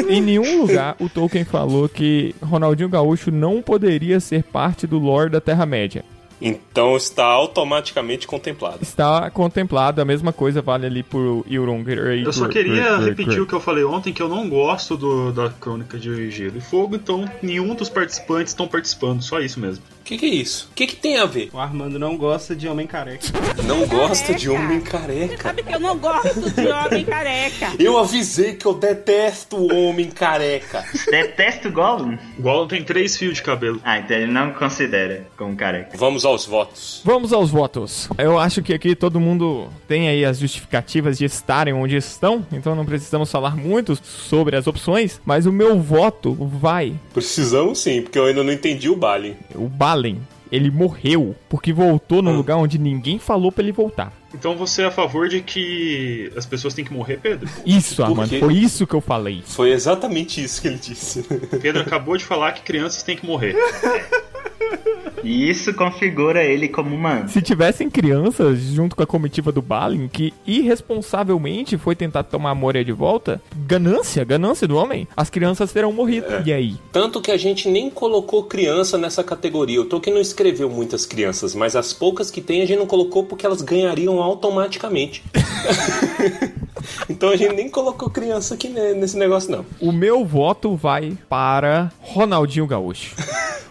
[0.08, 5.32] em nenhum lugar o Tolkien falou que Ronaldinho Gaúcho não poderia ser parte do lore
[5.32, 6.04] da Terra-média.
[6.40, 8.80] Então está automaticamente contemplado.
[8.82, 12.24] Está contemplado, a mesma coisa vale ali por Euron Grey.
[12.24, 15.50] Eu só queria repetir o que eu falei ontem, que eu não gosto do, da
[15.50, 19.84] Crônica de Gelo e Fogo, então nenhum dos participantes estão participando, só isso mesmo.
[20.08, 20.70] O que, que é isso?
[20.72, 21.50] O que, que tem a ver?
[21.52, 23.28] O Armando não gosta de homem careca.
[23.66, 25.44] Não gosta de homem careca.
[25.44, 27.74] Sabe que eu não gosto de homem careca.
[27.78, 30.86] Eu avisei que eu detesto o homem careca.
[31.12, 32.18] Detesto Gollum.
[32.40, 33.82] O Gollum tem três fios de cabelo.
[33.84, 35.98] Ah, então ele não considera como careca.
[35.98, 37.02] Vamos aos votos.
[37.04, 38.08] Vamos aos votos.
[38.18, 42.74] Eu acho que aqui todo mundo tem aí as justificativas de estarem onde estão, então
[42.74, 46.94] não precisamos falar muito sobre as opções, mas o meu voto vai.
[47.14, 49.36] Precisamos sim, porque eu ainda não entendi o Balin.
[49.54, 49.68] O
[49.98, 50.22] Balen.
[50.50, 54.14] Ele morreu porque voltou no lugar onde ninguém falou pra ele voltar.
[54.34, 57.50] Então você é a favor de que as pessoas têm que morrer, Pedro?
[57.66, 59.44] Isso, Por Armando, foi isso que eu falei.
[59.46, 61.24] Foi exatamente isso que ele disse.
[61.62, 63.56] Pedro acabou de falar que crianças têm que morrer.
[65.24, 67.28] E isso configura ele como humano.
[67.28, 72.56] Se tivessem crianças junto com a comitiva do Balin que irresponsavelmente foi tentar tomar a
[72.56, 76.28] Moria de volta, ganância, ganância do homem, as crianças terão morrido.
[76.46, 76.76] E aí?
[76.92, 79.82] Tanto que a gente nem colocou criança nessa categoria.
[79.82, 83.24] O Tolkien não escreveu muitas crianças, mas as poucas que tem a gente não colocou
[83.24, 85.24] porque elas ganhariam automaticamente.
[87.10, 89.66] então a gente nem colocou criança aqui ne- nesse negócio, não.
[89.80, 93.16] O meu voto vai para Ronaldinho Gaúcho.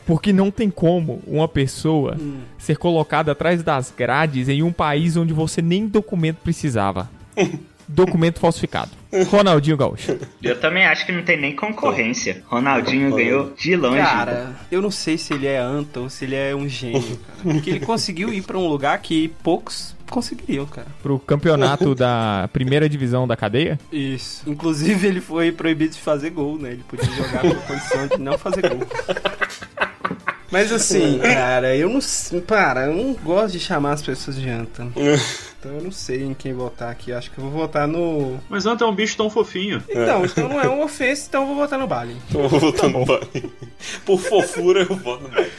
[0.06, 2.16] Porque não tem como uma pessoa
[2.56, 7.10] ser colocada atrás das grades em um país onde você nem documento precisava.
[7.88, 8.90] Documento falsificado.
[9.28, 10.18] Ronaldinho Gaúcho.
[10.42, 12.42] Eu também acho que não tem nem concorrência.
[12.46, 13.98] Ronaldinho ganhou de longe.
[13.98, 17.54] Cara, eu não sei se ele é anta ou se ele é um gênio, cara.
[17.54, 20.88] Porque ele conseguiu ir pra um lugar que poucos conseguiriam, cara.
[21.02, 23.78] Pro campeonato da primeira divisão da cadeia.
[23.92, 24.48] Isso.
[24.48, 26.72] Inclusive, ele foi proibido de fazer gol, né?
[26.72, 28.86] Ele podia jogar com condição de não fazer gol.
[30.50, 32.00] Mas assim, cara, eu não.
[32.40, 34.86] Para, eu não gosto de chamar as pessoas de anta.
[35.58, 37.12] Então eu não sei em quem votar aqui.
[37.12, 38.38] Acho que eu vou votar no.
[38.48, 39.82] Mas Anta é um bicho tão fofinho.
[39.88, 42.16] Então, então não é uma ofensa, então eu vou votar no Balin.
[42.32, 43.50] Eu vou votar no Biden.
[44.04, 45.50] Por fofura, eu voto no Biden.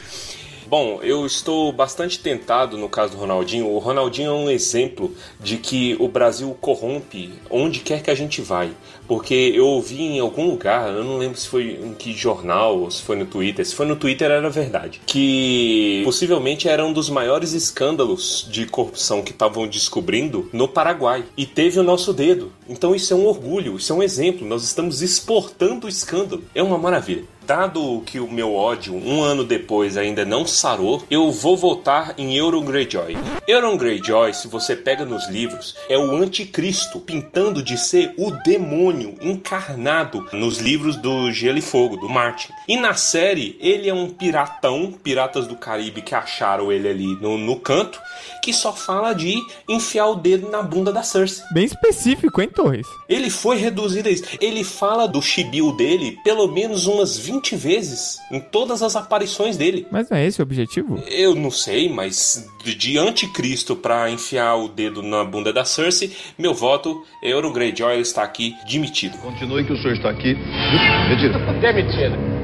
[0.68, 3.68] Bom, eu estou bastante tentado no caso do Ronaldinho.
[3.68, 8.42] O Ronaldinho é um exemplo de que o Brasil corrompe onde quer que a gente
[8.42, 8.70] vai.
[9.06, 12.90] Porque eu ouvi em algum lugar, eu não lembro se foi em que jornal ou
[12.90, 13.64] se foi no Twitter.
[13.64, 15.00] Se foi no Twitter era verdade.
[15.06, 21.24] Que possivelmente era um dos maiores escândalos de corrupção que estavam descobrindo no Paraguai.
[21.34, 22.52] E teve o nosso dedo.
[22.68, 24.46] Então isso é um orgulho, isso é um exemplo.
[24.46, 26.44] Nós estamos exportando o escândalo.
[26.54, 27.24] É uma maravilha.
[27.48, 32.36] Dado que o meu ódio, um ano depois, ainda não sarou, eu vou votar em
[32.36, 33.16] Euron Greyjoy.
[33.48, 39.14] Euron Greyjoy, se você pega nos livros, é o anticristo, pintando de ser o demônio
[39.22, 42.52] encarnado nos livros do Gelo e Fogo, do Martin.
[42.68, 47.38] E na série, ele é um piratão, piratas do Caribe que acharam ele ali no,
[47.38, 47.98] no canto,
[48.42, 51.46] que só fala de enfiar o dedo na bunda da Cersei.
[51.54, 52.86] Bem específico, hein, Torres?
[53.08, 54.24] Ele foi reduzido a isso.
[54.38, 59.86] Ele fala do chibio dele pelo menos umas 20 vezes em todas as aparições dele.
[59.90, 61.02] Mas não é esse o objetivo?
[61.10, 66.52] Eu não sei, mas de- anticristo pra enfiar o dedo na bunda da Cersei, meu
[66.54, 69.16] voto, Euron Greyjoy está aqui demitido.
[69.18, 70.34] Continue que o senhor está aqui.
[71.60, 72.37] Demitido.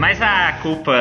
[0.00, 0.96] Mas a culpa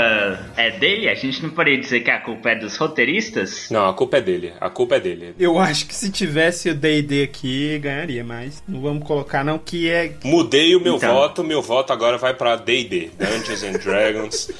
[0.57, 1.07] é dele?
[1.07, 3.69] A gente não poderia dizer que a culpa é dos roteiristas?
[3.71, 4.51] Não, a culpa é dele.
[4.59, 5.33] A culpa é dele.
[5.39, 9.89] Eu acho que se tivesse o D&D aqui, ganharia, mas não vamos colocar não, que
[9.89, 10.11] é...
[10.25, 11.13] Mudei o meu Então.
[11.13, 14.51] voto, meu voto agora vai pra D&D, Dungeons and Dragons.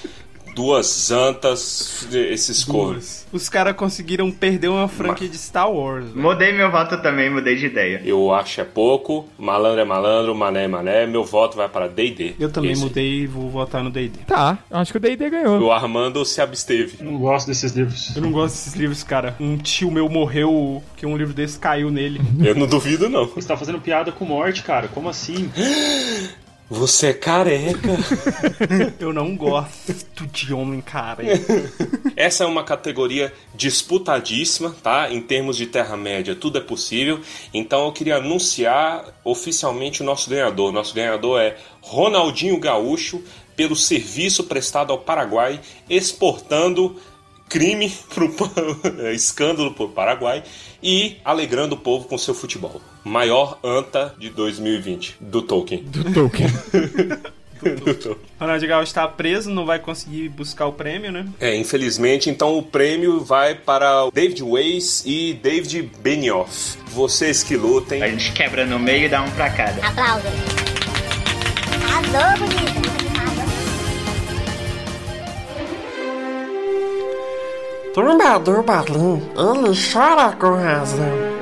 [0.59, 3.25] Duas antas, esses cornos.
[3.31, 6.13] Os caras conseguiram perder uma franquia de Star Wars.
[6.13, 8.01] Mudei meu voto também, mudei de ideia.
[8.03, 12.35] Eu acho é pouco, malandro é malandro, mané é mané, meu voto vai para D&D.
[12.37, 12.81] Eu também Esse.
[12.81, 14.19] mudei e vou votar no D&D.
[14.27, 15.61] Tá, acho que o D&D ganhou.
[15.61, 17.01] O Armando se absteve.
[17.01, 18.13] Não gosto desses livros.
[18.13, 19.37] Eu não gosto desses livros, cara.
[19.39, 22.19] Um tio meu morreu que um livro desse caiu nele.
[22.43, 23.27] Eu não duvido, não.
[23.27, 24.89] Você tá fazendo piada com morte, cara.
[24.89, 25.49] Como assim?
[26.69, 27.89] Você é careca.
[28.99, 31.23] Eu não gosto de homem cara.
[32.15, 35.11] Essa é uma categoria disputadíssima, tá?
[35.11, 37.21] Em termos de Terra-média, tudo é possível.
[37.51, 40.71] Então eu queria anunciar oficialmente o nosso ganhador.
[40.71, 43.23] Nosso ganhador é Ronaldinho Gaúcho,
[43.55, 46.97] pelo serviço prestado ao Paraguai, exportando
[47.49, 48.31] crime pro
[49.11, 50.43] escândalo pro Paraguai
[50.83, 52.79] e alegrando o povo com seu futebol.
[53.03, 55.83] Maior anta de 2020 do Tolkien.
[55.83, 56.49] Do Tolkien.
[58.39, 61.25] Ronald Gaúcho está preso, não vai conseguir buscar o prêmio, né?
[61.39, 66.77] É, infelizmente, então o prêmio vai para o David Weiss e David Benioff.
[66.87, 68.01] Vocês que lutem.
[68.01, 69.85] A gente quebra no meio e dá um pra cada.
[69.85, 70.31] Aplausos.
[71.83, 72.89] Arrasou, bonita.
[77.93, 81.38] Tumba do Balim, ele chora com razão.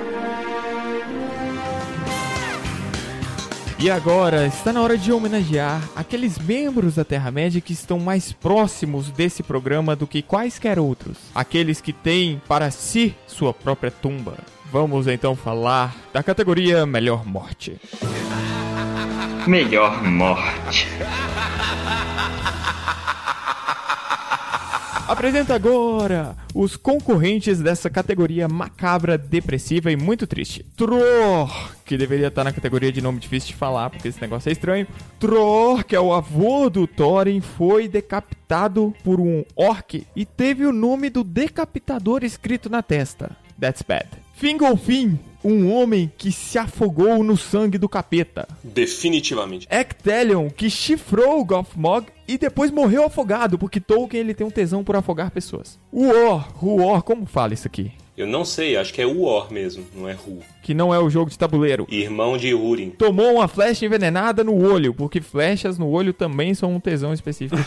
[3.80, 9.12] E agora está na hora de homenagear aqueles membros da Terra-média que estão mais próximos
[9.12, 11.18] desse programa do que quaisquer outros.
[11.36, 14.34] Aqueles que têm para si sua própria tumba.
[14.72, 17.80] Vamos então falar da categoria Melhor Morte.
[19.46, 20.88] Melhor morte.
[25.08, 30.66] Apresenta agora os concorrentes dessa categoria macabra, depressiva e muito triste.
[30.76, 31.50] Tror,
[31.86, 34.86] que deveria estar na categoria de nome difícil de falar, porque esse negócio é estranho.
[35.18, 40.74] Tror, que é o avô do Thorin, foi decapitado por um orc e teve o
[40.74, 43.32] nome do decapitador escrito na testa.
[43.58, 44.27] That's bad.
[44.38, 48.48] Fingolfin, um homem que se afogou no sangue do capeta.
[48.64, 49.68] Definitivamente.
[49.68, 54.84] Ectelion, que chifrou o Gothmog e depois morreu afogado, porque Tolkien ele tem um tesão
[54.84, 55.80] por afogar pessoas.
[55.92, 57.92] Uor, Uor, como fala isso aqui?
[58.16, 60.38] Eu não sei, acho que é Uor mesmo, não é Ru.
[60.62, 61.88] Que não é o jogo de tabuleiro.
[61.90, 62.92] Irmão de Húrin.
[62.92, 67.58] Tomou uma flecha envenenada no olho, porque flechas no olho também são um tesão específico.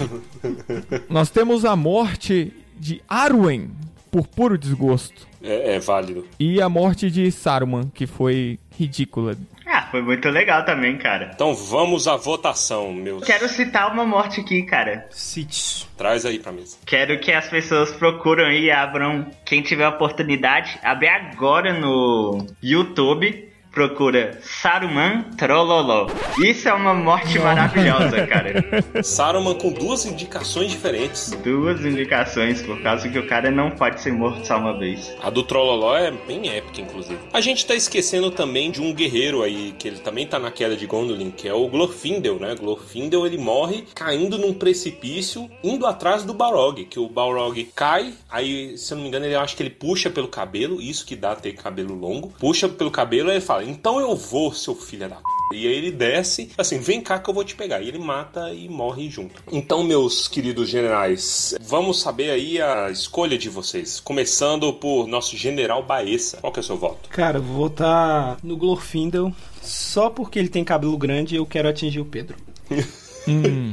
[1.11, 3.73] Nós temos a morte de Arwen
[4.09, 5.30] por puro desgosto.
[5.43, 6.27] É, é válido.
[6.39, 9.37] E a morte de Saruman, que foi ridícula.
[9.67, 11.31] Ah, foi muito legal também, cara.
[11.35, 13.25] Então vamos à votação, meus.
[13.25, 15.07] Quero citar uma morte aqui, cara.
[15.11, 15.89] Cite.
[15.97, 16.77] Traz aí pra mesa.
[16.85, 19.27] Quero que as pessoas procuram e abram.
[19.45, 23.50] Quem tiver oportunidade, abre agora no YouTube.
[23.73, 26.09] Procura Saruman Trololó.
[26.43, 28.65] Isso é uma morte maravilhosa, cara.
[29.03, 31.31] Saruman com duas indicações diferentes.
[31.45, 35.15] Duas indicações, por causa que o cara não pode ser morto só uma vez.
[35.23, 37.19] A do Trolloló é bem épica, inclusive.
[37.33, 40.77] A gente tá esquecendo também de um guerreiro aí, que ele também tá na queda
[40.77, 42.57] de Gondolin, que é o Glorfindel, né?
[42.59, 48.77] Glorfindel, ele morre caindo num precipício, indo atrás do Balrog, que o Balrog cai, aí,
[48.77, 51.37] se eu não me engano, ele acha que ele puxa pelo cabelo, isso que dá
[51.37, 55.17] ter cabelo longo, puxa pelo cabelo e ele fala, então eu vou, seu filho da
[55.17, 55.23] p...
[55.53, 57.81] E aí ele desce, assim, vem cá que eu vou te pegar.
[57.81, 59.43] E ele mata e morre junto.
[59.51, 63.99] Então, meus queridos generais, vamos saber aí a escolha de vocês.
[63.99, 66.37] Começando por nosso general Baessa.
[66.37, 67.09] Qual que é o seu voto?
[67.09, 69.33] Cara, eu vou votar no Glorfindel.
[69.61, 72.37] Só porque ele tem cabelo grande eu quero atingir o Pedro.
[73.29, 73.71] Hum,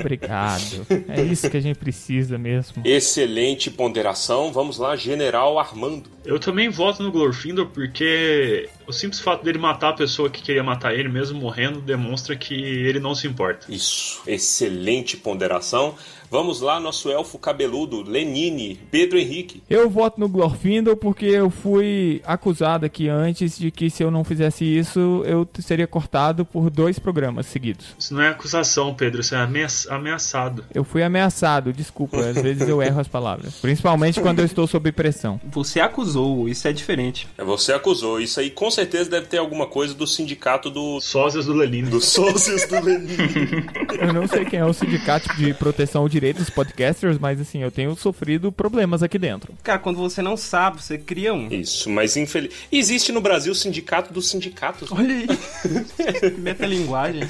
[0.00, 0.86] obrigado.
[1.08, 2.82] É isso que a gente precisa mesmo.
[2.86, 4.50] Excelente ponderação.
[4.50, 6.08] Vamos lá, general Armando.
[6.24, 10.62] Eu também voto no Glorfindel porque o simples fato dele matar a pessoa que queria
[10.62, 13.66] matar ele, mesmo morrendo, demonstra que ele não se importa.
[13.72, 15.94] Isso, excelente ponderação.
[16.28, 19.62] Vamos lá, nosso elfo cabeludo, Lenine, Pedro Henrique.
[19.70, 24.24] Eu voto no Glorfindel porque eu fui acusado aqui antes de que se eu não
[24.24, 27.86] fizesse isso, eu seria cortado por dois programas seguidos.
[27.96, 30.64] Isso não é acusação, Pedro, isso é ameaça- ameaçado.
[30.74, 33.54] Eu fui ameaçado, desculpa, às vezes eu erro as palavras.
[33.60, 35.40] Principalmente quando eu estou sob pressão.
[35.52, 37.28] Você acusou, isso é diferente.
[37.38, 38.20] Você acusou.
[38.20, 41.00] Isso aí com certeza deve ter alguma coisa do sindicato do.
[41.00, 41.88] Sósias do Lenine.
[41.88, 43.66] Dos sócios do Lenine.
[43.98, 47.62] Eu não sei quem é o sindicato de proteção ao direito dos podcasters, mas assim,
[47.62, 49.54] eu tenho sofrido problemas aqui dentro.
[49.62, 51.48] Cara, quando você não sabe, você cria um.
[51.48, 52.52] Isso, mas infeliz.
[52.70, 54.92] Existe no Brasil o sindicato dos sindicatos.
[54.92, 55.26] Olha aí.
[56.38, 57.28] Metalinguagem.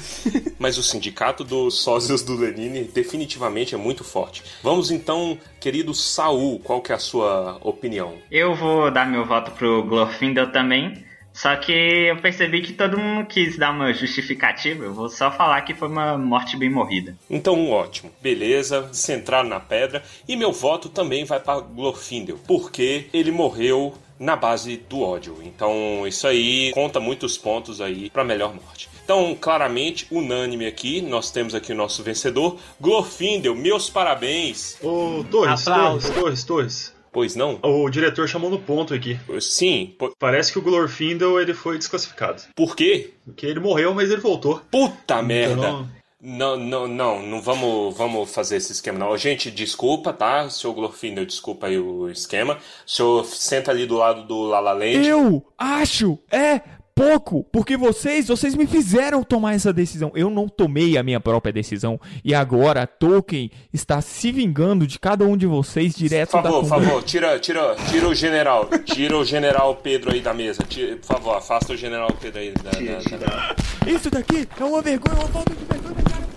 [0.59, 4.43] Mas o sindicato dos sócios do Lenine definitivamente é muito forte.
[4.61, 8.15] Vamos então, querido Saul, qual que é a sua opinião?
[8.29, 11.06] Eu vou dar meu voto pro Glorfindel também.
[11.37, 14.83] Só que eu percebi que todo mundo quis dar uma justificativa.
[14.83, 17.15] Eu vou só falar que foi uma morte bem morrida.
[17.29, 18.11] Então, ótimo.
[18.19, 20.01] Beleza, centrado na pedra.
[20.27, 25.37] E meu voto também vai para Glorfindel, porque ele morreu na base do ódio.
[25.43, 28.89] Então, isso aí conta muitos pontos aí para melhor morte.
[29.03, 33.53] Então, claramente, unânime aqui, nós temos aqui o nosso vencedor, Glorfindel.
[33.53, 34.75] Meus parabéns.
[34.81, 36.09] Ô, Torres, Aplausos.
[36.09, 36.96] Torres, Torres, Torres.
[37.17, 37.57] Pois não?
[37.63, 39.19] O diretor chamou no ponto aqui.
[39.41, 39.95] Sim.
[39.97, 42.43] po- Parece que o Glorfindel ele foi desclassificado.
[42.55, 43.09] Por quê?
[43.25, 44.61] Porque ele morreu, mas ele voltou.
[44.69, 45.53] Puta merda.
[45.53, 45.89] Então,
[46.21, 49.17] Não, não, não, não vamos, vamos fazer esse esquema, não.
[49.17, 50.47] Gente, desculpa, tá?
[50.51, 52.59] Seu Glorfindel, desculpa aí o esquema.
[52.85, 55.07] O senhor senta ali do lado do Lala Land.
[55.07, 56.61] Eu acho é
[56.97, 60.11] pouco, porque vocês, vocês me fizeram tomar essa decisão.
[60.15, 65.23] Eu não tomei a minha própria decisão e agora Tolkien está se vingando de cada
[65.23, 66.75] um de vocês direto Por da favor, tumba.
[66.75, 68.67] por favor, tira, tira, tira o general.
[68.83, 70.63] Tira o general Pedro aí da mesa.
[70.67, 73.55] Tira- por favor, afasta o general Pedro aí da, da- da-
[73.91, 76.27] Isso daqui é uma vergonha, uma falta de vergonha, cara.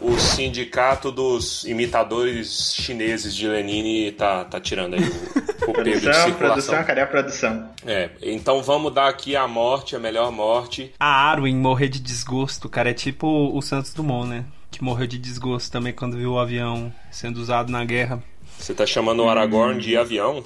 [0.00, 7.00] O sindicato dos imitadores chineses de Lenine tá, tá tirando aí o, Produção, produção, cadê
[7.00, 7.70] a produção?
[7.86, 10.92] É, então vamos dar aqui a morte, a melhor morte.
[10.98, 14.44] A Arwen morrer de desgosto, cara, é tipo o Santos Dumont, né?
[14.70, 18.22] Que morreu de desgosto também quando viu o avião sendo usado na guerra.
[18.58, 20.42] Você tá chamando o Aragorn de avião?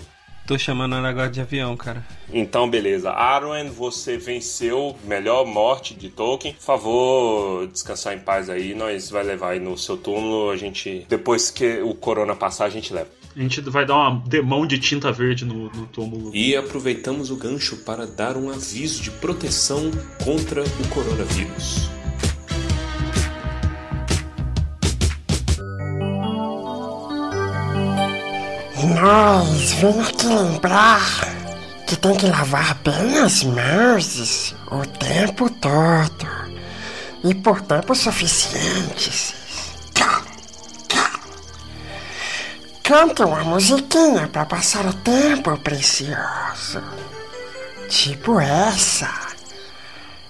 [0.51, 2.05] Tô chamando ela agora de avião, cara.
[2.33, 3.13] Então, beleza.
[3.13, 4.97] Arwen, você venceu.
[5.05, 6.55] Melhor morte de Tolkien.
[6.55, 8.75] Por favor, descansar em paz aí.
[8.75, 10.51] Nós vai levar aí no seu túmulo.
[10.51, 13.09] A gente, depois que o corona passar, a gente leva.
[13.37, 16.35] a gente vai dar uma demão de tinta verde no, no túmulo.
[16.35, 19.89] E aproveitamos o gancho para dar um aviso de proteção
[20.25, 21.89] contra o coronavírus.
[28.85, 31.03] Nós vim aqui lembrar
[31.87, 36.27] que tem que lavar bem as mãos o tempo todo
[37.25, 39.41] e por tempo suficientes.
[42.91, 46.83] cante uma musiquinha pra passar o tempo precioso.
[47.89, 49.09] Tipo essa.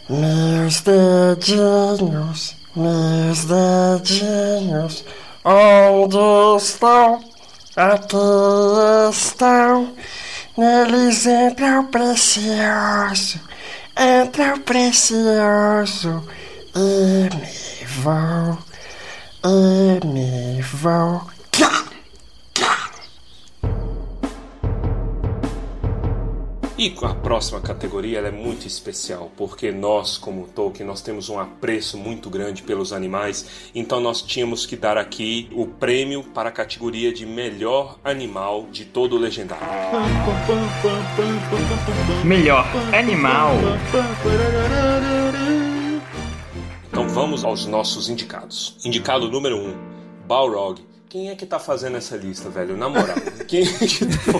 [0.07, 5.05] Meus dedinhos, meus dedinhos,
[5.43, 7.30] onde estão?
[7.81, 8.15] Aqui
[9.11, 9.95] estão.
[10.55, 13.41] Neles entra o precioso,
[13.99, 16.23] entra o precioso.
[16.77, 18.59] E me vou,
[19.47, 21.23] e me vou.
[26.81, 31.99] E a próxima categoria é muito especial, porque nós, como Tolkien, nós temos um apreço
[31.99, 37.13] muito grande pelos animais, então nós tínhamos que dar aqui o prêmio para a categoria
[37.13, 39.67] de melhor animal de todo o legendário.
[42.25, 42.67] Melhor
[42.99, 43.57] animal.
[46.89, 48.79] Então vamos aos nossos indicados.
[48.83, 49.77] Indicado número 1, um,
[50.27, 50.90] Balrog.
[51.11, 52.77] Quem é que tá fazendo essa lista, velho?
[52.77, 53.17] Na moral.
[53.49, 54.33] Quem é que tá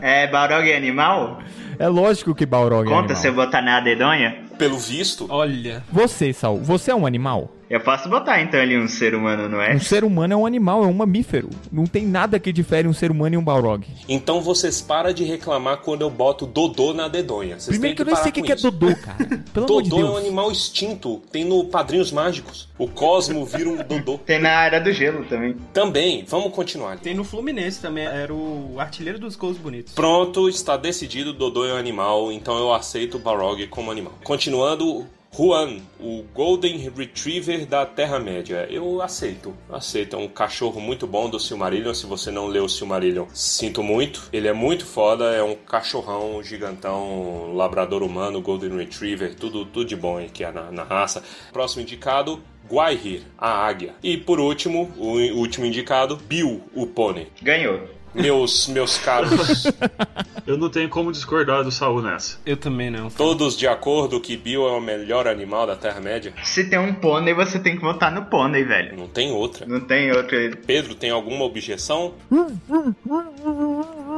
[0.00, 1.42] É, Balrog é animal?
[1.78, 3.16] É lógico que Balrog é Conta animal.
[3.20, 4.38] se eu botar na dedonha?
[4.56, 5.26] Pelo visto.
[5.28, 5.84] Olha.
[5.92, 7.50] Você, Saul, você é um animal?
[7.70, 9.76] Eu posso botar então ali um ser humano, não é?
[9.76, 11.48] Um ser humano é um animal, é um mamífero.
[11.70, 13.86] Não tem nada que difere um ser humano e um Balrog.
[14.08, 17.60] Então vocês param de reclamar quando eu boto Dodô na dedonha.
[17.60, 18.56] Vocês Primeiro que eu nem sei o que, que é.
[18.56, 19.24] Dodô, cara.
[19.54, 21.22] Pelo amor de Dodô é um animal extinto.
[21.30, 22.68] Tem no Padrinhos Mágicos.
[22.76, 24.18] O Cosmo vira um Dodô.
[24.18, 25.54] Tem na Era do Gelo também.
[25.72, 26.98] Também, vamos continuar.
[26.98, 29.92] Tem no Fluminense também, era o artilheiro dos gols bonitos.
[29.94, 34.14] Pronto, está decidido, Dodô é um animal, então eu aceito o Balrog como animal.
[34.24, 38.66] Continuando, Juan, o Golden Retriever da Terra-média.
[38.68, 40.16] Eu aceito, aceito.
[40.16, 41.94] É um cachorro muito bom do Silmarillion.
[41.94, 44.28] Se você não leu o Silmarillion, sinto muito.
[44.32, 49.96] Ele é muito foda, é um cachorrão gigantão, labrador humano, Golden Retriever, tudo, tudo de
[49.96, 51.22] bom aqui na, na raça.
[51.52, 53.94] Próximo indicado, Guaihir, a águia.
[54.02, 57.28] E por último, o último indicado, Bill, o pônei.
[57.40, 57.99] Ganhou.
[58.14, 59.64] Meus, meus caros,
[60.46, 62.38] Eu não tenho como discordar do Saul nessa.
[62.44, 63.08] Eu também não.
[63.08, 66.32] todos de acordo que Bill é o melhor animal da Terra-média?
[66.42, 68.96] Se tem um pônei, você tem que votar no pônei, velho.
[68.96, 69.64] Não tem outra.
[69.66, 70.36] Não tem outro.
[70.66, 72.14] Pedro, tem alguma objeção?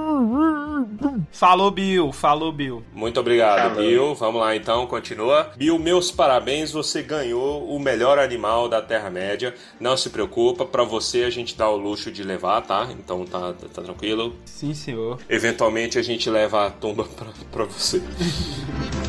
[1.32, 2.12] Falou, Bill.
[2.12, 2.82] Falou, Bill.
[2.92, 3.88] Muito obrigado, Falou.
[3.88, 4.14] Bill.
[4.14, 5.50] Vamos lá então, continua.
[5.56, 9.54] Bill, meus parabéns, você ganhou o melhor animal da Terra-média.
[9.80, 12.88] Não se preocupa, pra você a gente dá o luxo de levar, tá?
[12.92, 14.36] Então tá, tá, tá tranquilo.
[14.44, 15.18] Sim, senhor.
[15.28, 18.02] Eventualmente a gente leva a tumba pra, pra você.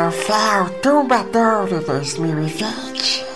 [0.00, 3.26] Troféu Tumbadouro 2020.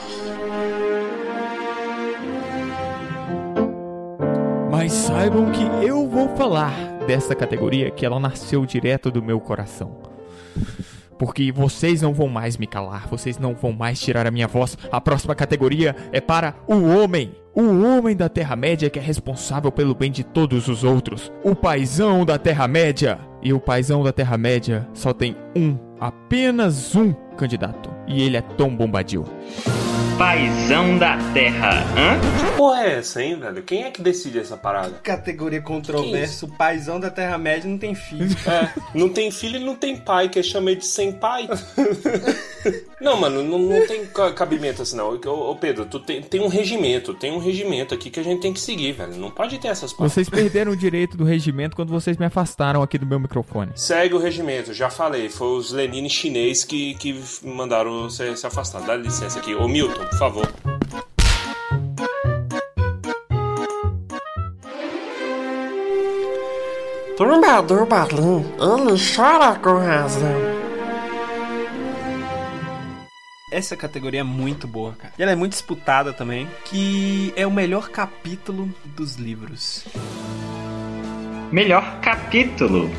[4.70, 6.72] Mas saibam que eu vou falar
[7.06, 9.98] dessa categoria que ela nasceu direto do meu coração.
[11.18, 14.78] Porque vocês não vão mais me calar, vocês não vão mais tirar a minha voz.
[14.90, 17.34] A próxima categoria é para o homem.
[17.54, 21.30] O homem da Terra-média que é responsável pelo bem de todos os outros.
[21.44, 23.20] O paizão da Terra-média.
[23.44, 27.90] E o paizão da Terra-média só tem um, apenas um candidato.
[28.08, 29.24] E ele é Tom Bombadil.
[30.18, 31.70] Paizão da Terra.
[31.96, 32.20] Hã?
[32.38, 33.62] Que porra é essa, hein, velho?
[33.64, 34.90] Quem é que decide essa parada?
[35.02, 38.24] Categoria controversa, o paizão da Terra-média não tem filho.
[38.46, 41.48] É, não tem filho e não tem pai, que eu chamei de sem pai.
[43.00, 45.18] não, mano, não, não tem ca- cabimento assim, não.
[45.26, 48.42] Ô, ô, Pedro, tu tem, tem um regimento, tem um regimento aqui que a gente
[48.42, 49.16] tem que seguir, velho.
[49.16, 50.12] Não pode ter essas paradas.
[50.12, 53.72] Vocês perderam o direito do regimento quando vocês me afastaram aqui do meu microfone.
[53.74, 55.28] Segue o regimento, já falei.
[55.30, 58.82] Foi os Lenine chinês que, que mandaram você se afastar.
[58.82, 59.54] Dá licença aqui.
[59.54, 60.48] Ô, Milton, por favor.
[67.16, 70.64] Tumbador Balim, ele chora com razão.
[73.52, 75.14] Essa categoria é muito boa, cara.
[75.16, 79.84] E ela é muito disputada também, que é o melhor capítulo dos livros.
[81.52, 82.90] Melhor capítulo.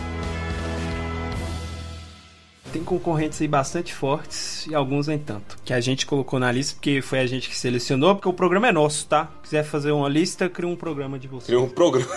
[2.76, 5.58] Tem concorrentes aí bastante fortes e alguns nem tanto.
[5.64, 8.68] Que a gente colocou na lista porque foi a gente que selecionou, porque o programa
[8.68, 9.32] é nosso, tá?
[9.42, 11.46] Quiser fazer uma lista, cria um programa de você.
[11.46, 12.12] Cria um programa.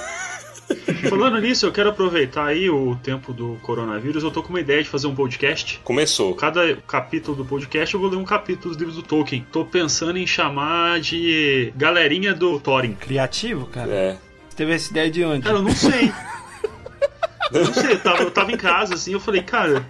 [1.09, 4.24] Falando nisso, eu quero aproveitar aí o tempo do coronavírus.
[4.24, 5.80] Eu tô com uma ideia de fazer um podcast.
[5.84, 6.34] Começou.
[6.34, 9.46] Cada capítulo do podcast eu vou ler um capítulo dos livros do Tolkien.
[9.52, 12.94] Tô pensando em chamar de Galerinha do Thorin.
[12.94, 13.92] Criativo, cara?
[13.92, 14.18] É.
[14.48, 15.44] Você teve essa ideia de onde?
[15.44, 16.12] Cara, eu não sei.
[17.50, 19.82] Eu não sei, eu tava, eu tava em casa assim, eu falei, cara,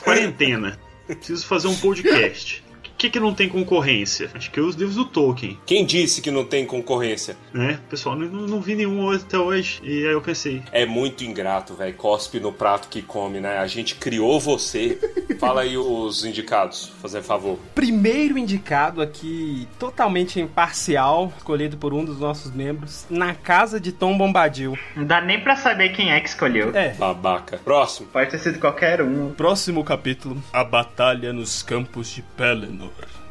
[0.00, 0.78] quarentena.
[1.06, 2.62] Preciso fazer um podcast.
[3.00, 4.30] O que, que, não tem concorrência?
[4.34, 7.34] Acho que os livros do Tolkien, Quem disse que não tem concorrência?
[7.50, 7.80] né?
[7.88, 9.80] Pessoal, não, não, não vi nenhum até hoje.
[9.82, 11.94] E aí eu pensei, É muito ingrato, velho.
[11.94, 13.56] Cospe no prato que come, né?
[13.56, 14.98] A gente criou você.
[15.40, 17.58] Fala aí os indicados, fazer favor.
[17.74, 24.18] Primeiro indicado aqui, totalmente imparcial, escolhido por um dos nossos membros, Na Casa de Tom
[24.18, 24.78] Bombadil.
[24.94, 26.76] Não dá nem pra saber quem é que escolheu.
[26.76, 26.92] É.
[26.92, 27.56] Babaca.
[27.64, 28.08] Próximo.
[28.12, 29.30] Pode ter sido qualquer um.
[29.30, 32.89] Próximo capítulo: A Batalha nos Campos de Pelennor.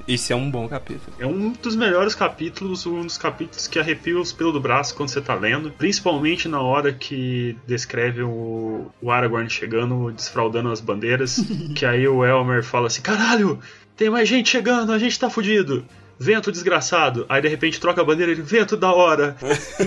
[0.10, 1.16] Esse é um bom capítulo.
[1.20, 5.10] É um dos melhores capítulos, um dos capítulos que arrepia os pelos do braço quando
[5.10, 5.70] você tá lendo.
[5.70, 11.39] Principalmente na hora que descreve o, o Aragorn chegando, desfraudando as bandeiras.
[11.78, 13.60] que aí o Elmer fala assim: caralho,
[13.95, 15.86] tem mais gente chegando, a gente tá fudido.
[16.18, 17.28] Vento desgraçado.
[17.30, 19.38] Aí de repente troca a bandeira ele, vento da hora.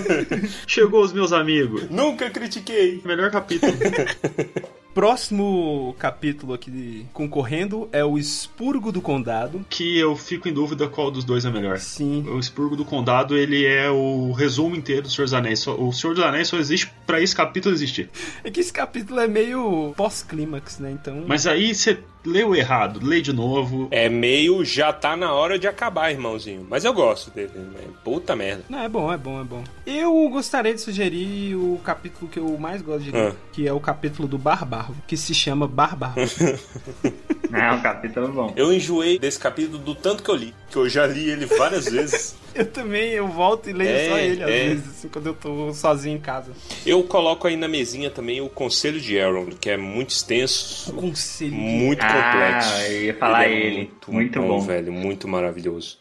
[0.65, 1.89] Chegou os meus amigos.
[1.89, 3.01] Nunca critiquei.
[3.03, 3.73] Melhor capítulo.
[4.93, 9.65] Próximo capítulo aqui concorrendo é o Expurgo do Condado.
[9.69, 11.79] que eu fico em dúvida qual dos dois é melhor.
[11.79, 12.23] Sim.
[12.27, 15.65] O Expurgo do Condado, ele é o resumo inteiro do Senhor dos Anéis.
[15.65, 18.09] O Senhor dos Anéis só existe pra esse capítulo existir.
[18.43, 20.91] É que esse capítulo é meio pós-clímax, né?
[20.91, 21.23] Então.
[21.27, 23.87] Mas aí você leu errado, lê de novo.
[23.91, 26.65] É meio já tá na hora de acabar, irmãozinho.
[26.69, 27.51] Mas eu gosto dele.
[27.55, 27.81] né?
[28.03, 28.63] Puta merda.
[28.69, 29.63] Não, é bom, é bom, é bom.
[29.85, 33.35] Eu gostaria de sugerir o capítulo que eu mais gosto de ler, Ah.
[33.51, 36.15] que é o capítulo do Barbarro, que se chama Barbarro.
[37.53, 38.53] É um capítulo bom.
[38.55, 40.55] Eu enjoei desse capítulo do tanto que eu li.
[40.69, 42.35] Que eu já li ele várias vezes.
[42.55, 44.67] eu também, eu volto e leio É, só ele, às é.
[44.69, 46.51] vezes, assim, quando eu tô sozinho em casa.
[46.85, 50.93] Eu coloco aí na mesinha também o Conselho de Elrond, que é muito extenso, O
[50.95, 51.53] conselho.
[51.53, 52.91] muito Ah, complexo.
[52.91, 53.77] eu ia falar é ele.
[53.77, 54.61] Muito, Muito bom, bom.
[54.61, 54.91] velho.
[54.93, 55.97] Muito maravilhoso.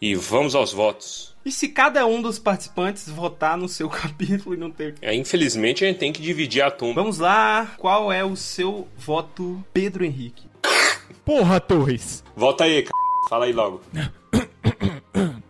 [0.00, 1.32] E vamos aos votos.
[1.44, 4.94] E se cada um dos participantes votar no seu capítulo e não ter.
[5.02, 7.00] É, infelizmente a gente tem que dividir a tumba.
[7.00, 10.51] Vamos lá, qual é o seu voto, Pedro Henrique?
[11.24, 12.24] Porra, Torres!
[12.36, 12.90] Volta aí, c...
[13.28, 13.80] Fala aí logo.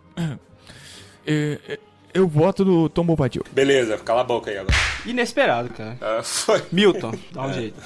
[1.25, 1.79] É, é,
[2.13, 3.45] eu voto no Tom Bombadil.
[3.53, 4.75] Beleza, cala a boca aí agora.
[5.07, 5.97] Inesperado, cara.
[6.01, 6.61] Ah, foi.
[6.73, 7.81] Milton, dá um jeito.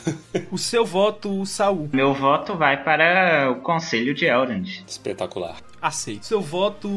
[0.51, 1.89] O seu voto, Saul.
[1.93, 4.85] Meu voto vai para o Conselho de Elrond.
[4.87, 5.59] Espetacular.
[5.81, 6.27] Aceito.
[6.27, 6.89] Seu voto,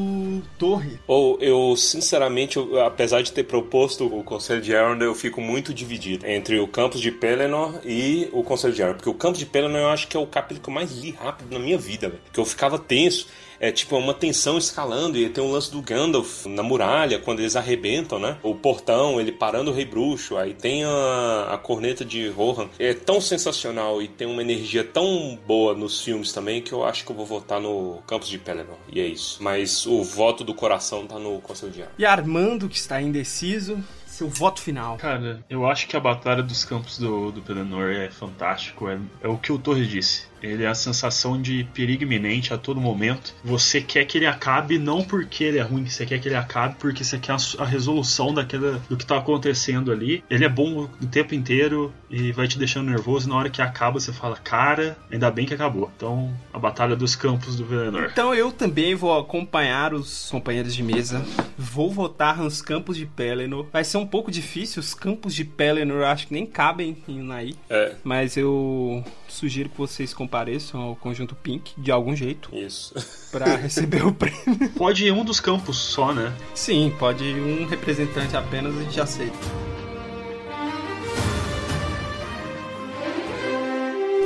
[0.57, 0.99] Torre.
[1.07, 5.73] Ou eu, sinceramente, eu- apesar de ter proposto o Conselho de Elrond, eu fico muito
[5.73, 8.95] dividido entre o Campos de Pelennor e o Conselho de Elrond.
[8.97, 11.11] Porque o Campos de Pelennor eu acho que é o capítulo que eu mais li
[11.11, 12.21] rápido na minha vida, velho.
[12.23, 13.27] Porque eu ficava tenso.
[13.61, 17.57] É tipo uma tensão escalando e tem um lance do Gandalf na muralha, quando eles
[17.57, 18.37] arrebentam, né?
[18.41, 22.69] O portão, ele parando o Rei Bruxo, aí tem a, a corneta de Rohan.
[22.79, 27.03] É tão sensacional e tem uma energia tão boa nos filmes também que eu acho
[27.03, 28.68] que eu vou votar no Campos de Pelennor.
[28.91, 29.41] E é isso.
[29.41, 31.95] Mas o voto do coração tá no Conselho de Elrond.
[31.97, 33.83] E Armando, que está indeciso.
[34.05, 34.97] Seu voto final.
[34.97, 38.89] Cara, eu acho que a Batalha dos Campos do, do Pelennor é fantástico.
[38.89, 40.28] É, é o que o Torres disse.
[40.41, 43.33] Ele é a sensação de perigo iminente a todo momento.
[43.43, 46.75] Você quer que ele acabe não porque ele é ruim, você quer que ele acabe
[46.79, 50.23] porque você quer a, resolução daquela, do que tá acontecendo ali.
[50.29, 53.29] Ele é bom o tempo inteiro e vai te deixando nervoso.
[53.29, 55.91] Na hora que acaba, você fala, cara, ainda bem que acabou.
[55.95, 58.09] Então, a Batalha dos Campos do Pelennor.
[58.11, 61.23] Então eu também vou acompanhar os companheiros de mesa.
[61.57, 63.67] Vou votar nos campos de Pelennor.
[63.71, 67.19] Vai ser um pouco difícil, os campos de Pelennor eu acho que nem cabem em
[67.19, 67.53] Unai.
[67.69, 72.93] É, Mas eu sugiro que vocês compareçam ao conjunto Pink de algum jeito isso.
[73.31, 74.69] pra receber o prêmio.
[74.77, 76.31] Pode ir um dos campos só, né?
[76.53, 79.37] Sim, pode ir um representante apenas, a gente aceita.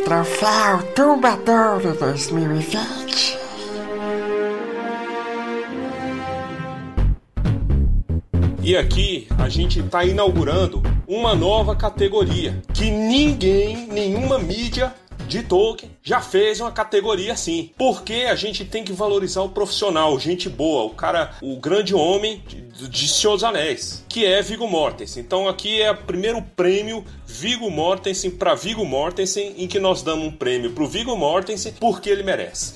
[0.03, 3.43] Troféu Tumbadouro 2020.
[8.65, 14.93] E aqui a gente está inaugurando uma nova categoria que ninguém, nenhuma mídia
[15.27, 17.71] de Tolkien já fez uma categoria assim.
[17.77, 22.43] Porque a gente tem que valorizar o profissional, gente boa, o cara, o grande homem
[22.47, 25.23] de, de Senhor dos Anéis, que é Viggo Mortensen.
[25.23, 30.27] Então aqui é o primeiro prêmio Viggo Mortensen para Viggo Mortensen, em que nós damos
[30.27, 32.75] um prêmio pro Viggo Mortensen porque ele merece.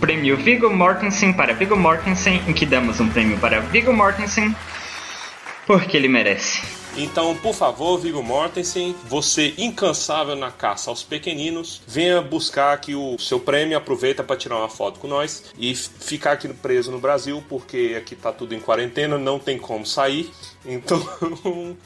[0.00, 4.54] Prêmio Viggo Mortensen para Viggo Mortensen, em que damos um prêmio para Viggo Mortensen
[5.66, 6.79] porque ele merece.
[6.96, 13.18] Então, por favor, Viggo Mortensen, você incansável na caça aos pequeninos, venha buscar aqui o
[13.18, 17.42] seu prêmio, aproveita para tirar uma foto com nós e ficar aqui preso no Brasil,
[17.48, 20.30] porque aqui tá tudo em quarentena, não tem como sair.
[20.62, 21.00] Então,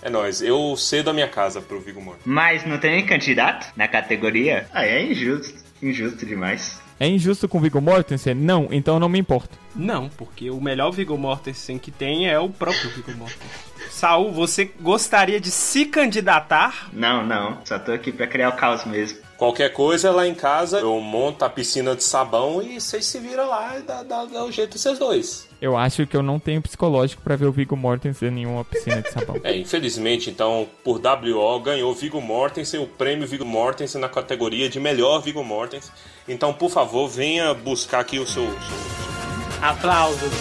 [0.02, 0.42] é nóis.
[0.42, 2.32] Eu cedo a minha casa pro Viggo Mortensen.
[2.32, 4.68] Mas não tem nem candidato na categoria?
[4.72, 5.62] Ah, é injusto.
[5.80, 6.82] Injusto demais.
[6.98, 8.34] É injusto com o Viggo Mortensen?
[8.34, 9.58] Não, então não me importo.
[9.74, 13.74] Não, porque o melhor Viggo Mortensen que tem é o próprio Viggo Mortensen.
[13.90, 16.88] Saul, você gostaria de se candidatar?
[16.92, 17.58] Não, não.
[17.64, 19.18] Só tô aqui pra criar o caos mesmo.
[19.36, 23.48] Qualquer coisa lá em casa, eu monto a piscina de sabão e vocês se viram
[23.48, 25.48] lá e dá, dá, dá o jeito vocês dois.
[25.60, 29.02] Eu acho que eu não tenho psicológico pra ver o Viggo Mortensen em nenhuma piscina
[29.02, 29.34] de sabão.
[29.42, 34.78] É, infelizmente, então, por WO, ganhou Viggo Mortensen, o prêmio Viggo Mortensen na categoria de
[34.78, 35.92] melhor Viggo Mortensen.
[36.28, 38.44] Então, por favor, venha buscar aqui o seu...
[38.46, 40.32] seu- Aplausos.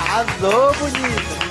[0.00, 1.48] Arrasou, bonita.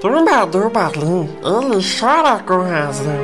[0.00, 3.14] Tumba do Balim, ele chora com razão.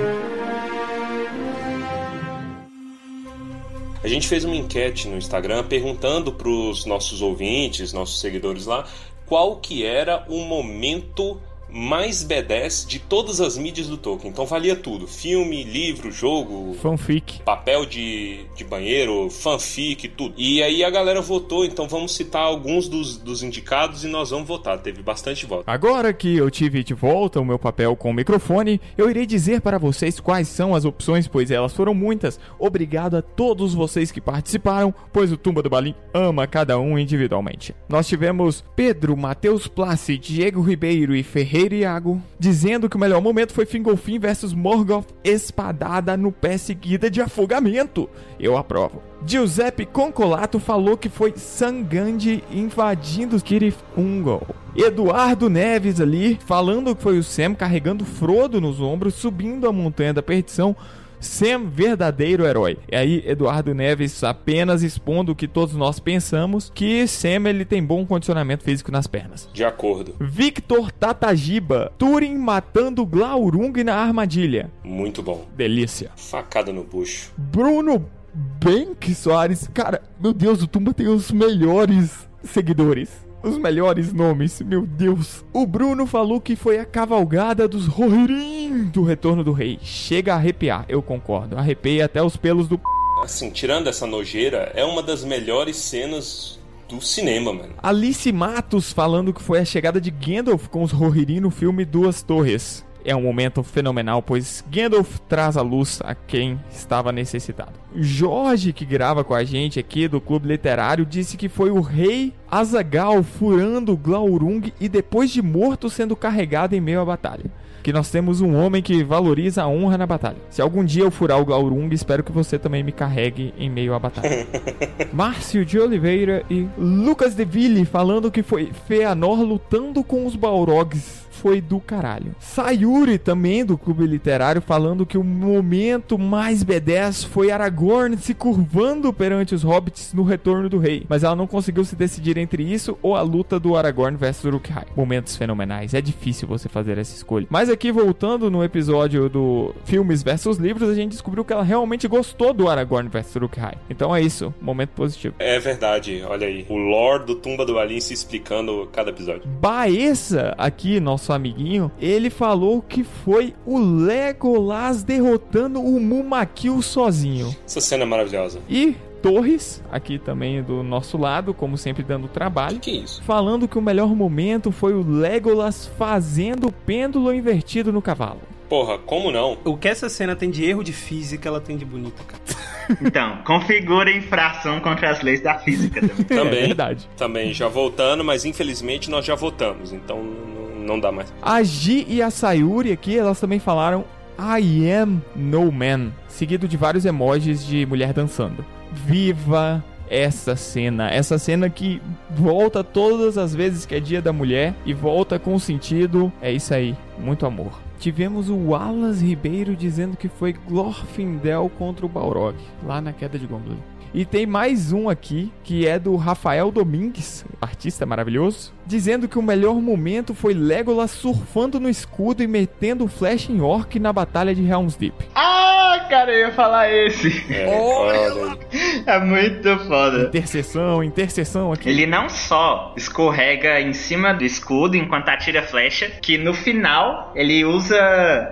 [4.02, 8.86] A gente fez uma enquete no Instagram perguntando para os nossos ouvintes, nossos seguidores lá,
[9.26, 11.38] qual que era o momento
[11.72, 14.30] mais B10 de todas as mídias do Tolkien.
[14.30, 17.40] Então valia tudo: filme, livro, jogo, Fanfic.
[17.42, 20.34] papel de, de banheiro, fanfic, tudo.
[20.36, 24.48] E aí a galera votou, então vamos citar alguns dos, dos indicados e nós vamos
[24.48, 24.78] votar.
[24.78, 25.64] Teve bastante voto.
[25.66, 29.60] Agora que eu tive de volta o meu papel com o microfone, eu irei dizer
[29.60, 32.40] para vocês quais são as opções, pois elas foram muitas.
[32.58, 37.74] Obrigado a todos vocês que participaram, pois o Tumba do Balim ama cada um individualmente.
[37.88, 43.52] Nós tivemos Pedro, Matheus Plassi, Diego Ribeiro e Ferreira Iago dizendo que o melhor momento
[43.52, 48.08] foi Fingolfin versus Morgoth espadada no pé seguida de afogamento.
[48.38, 49.02] Eu aprovo.
[49.24, 54.46] Giuseppe Concolato falou que foi Sangandi invadindo Kirith Ungol.
[54.74, 60.14] Eduardo Neves ali falando que foi o Sam carregando Frodo nos ombros, subindo a montanha
[60.14, 60.74] da perdição.
[61.20, 62.78] Sam, verdadeiro herói.
[62.90, 67.84] E aí, Eduardo Neves apenas expondo o que todos nós pensamos, que Sam ele tem
[67.84, 69.48] bom condicionamento físico nas pernas.
[69.52, 70.14] De acordo.
[70.18, 74.70] Victor Tatajiba, Turing matando Glaurung na armadilha.
[74.82, 75.46] Muito bom.
[75.56, 76.10] Delícia.
[76.16, 77.32] Facada no bucho.
[77.36, 78.04] Bruno
[78.34, 83.29] Benck Soares, cara, meu Deus, o Tumba tem os melhores seguidores.
[83.42, 85.44] Os melhores nomes, meu Deus.
[85.52, 89.78] O Bruno falou que foi a cavalgada dos Rohirrim do Retorno do Rei.
[89.82, 91.56] Chega a arrepiar, eu concordo.
[91.56, 92.84] Arrepia até os pelos do p...
[93.22, 97.74] Assim, tirando essa nojeira, é uma das melhores cenas do cinema, mano.
[97.82, 102.22] Alice Matos falando que foi a chegada de Gandalf com os Rohirrim no filme Duas
[102.22, 102.84] Torres.
[103.04, 107.72] É um momento fenomenal, pois Gandalf traz a luz a quem estava necessitado.
[107.94, 112.32] Jorge, que grava com a gente aqui do Clube Literário, disse que foi o rei
[112.50, 117.50] Azagal furando Glaurung e depois de morto sendo carregado em meio à batalha.
[117.82, 120.36] Que nós temos um homem que valoriza a honra na batalha.
[120.50, 123.94] Se algum dia eu furar o Glaurung, espero que você também me carregue em meio
[123.94, 124.46] à batalha.
[125.12, 131.26] Márcio de Oliveira e Lucas Deville falando que foi Feanor lutando com os Balrogs.
[131.40, 132.34] Foi do caralho.
[132.38, 139.10] Sayuri também do Clube Literário falando que o momento mais B10 foi Aragorn se curvando
[139.10, 141.06] perante os hobbits no retorno do rei.
[141.08, 144.84] Mas ela não conseguiu se decidir entre isso ou a luta do Aragorn versus Uruk-hai.
[144.94, 145.94] Momentos fenomenais.
[145.94, 147.46] É difícil você fazer essa escolha.
[147.48, 152.06] Mas aqui voltando no episódio do filmes versus livros, a gente descobriu que ela realmente
[152.06, 153.76] gostou do Aragorn versus Uruk-hai.
[153.88, 154.52] Então é isso.
[154.60, 155.36] Momento positivo.
[155.38, 156.66] É verdade, olha aí.
[156.68, 159.48] O lore do Tumba do Balim se explicando cada episódio.
[159.60, 167.54] Baessa, aqui, nosso amiguinho, ele falou que foi o Legolas derrotando o Mumakil sozinho.
[167.66, 168.60] Essa cena é maravilhosa.
[168.68, 172.78] E Torres, aqui também do nosso lado, como sempre dando trabalho.
[172.80, 173.22] Que isso?
[173.22, 178.40] Falando que o melhor momento foi o Legolas fazendo o pêndulo invertido no cavalo.
[178.68, 179.58] Porra, como não?
[179.64, 182.42] O que essa cena tem de erro de física, ela tem de bonita, cara.
[183.00, 186.24] Então, configura infração contra as leis da física também.
[186.24, 186.58] Também.
[186.58, 187.08] É verdade.
[187.16, 191.32] Também, já voltando, mas infelizmente nós já votamos, então n- não dá mais.
[191.42, 194.04] A Gi e a Sayuri aqui, elas também falaram
[194.38, 198.64] I am no man, seguido de vários emojis de mulher dançando.
[198.92, 204.74] Viva essa cena, essa cena que volta todas as vezes que é dia da mulher
[204.84, 206.32] e volta com sentido.
[206.42, 207.78] É isso aí, muito amor.
[207.98, 213.46] Tivemos o Wallace Ribeiro dizendo que foi Glorfindel contra o Balrog, lá na queda de
[213.46, 213.78] Gomblin.
[214.12, 219.42] E tem mais um aqui, que é do Rafael Domingues, artista maravilhoso, dizendo que o
[219.42, 224.64] melhor momento foi Legolas surfando no escudo e metendo flash em Orc na batalha de
[224.64, 225.14] Helm's Deep.
[225.34, 227.44] Ah, cara, eu ia falar esse.
[227.52, 228.58] É, olha.
[229.06, 230.22] É muito foda.
[230.22, 231.88] Interseção, interseção aqui.
[231.88, 237.32] Ele não só escorrega em cima do escudo enquanto atira a flecha, que no final
[237.34, 237.98] ele usa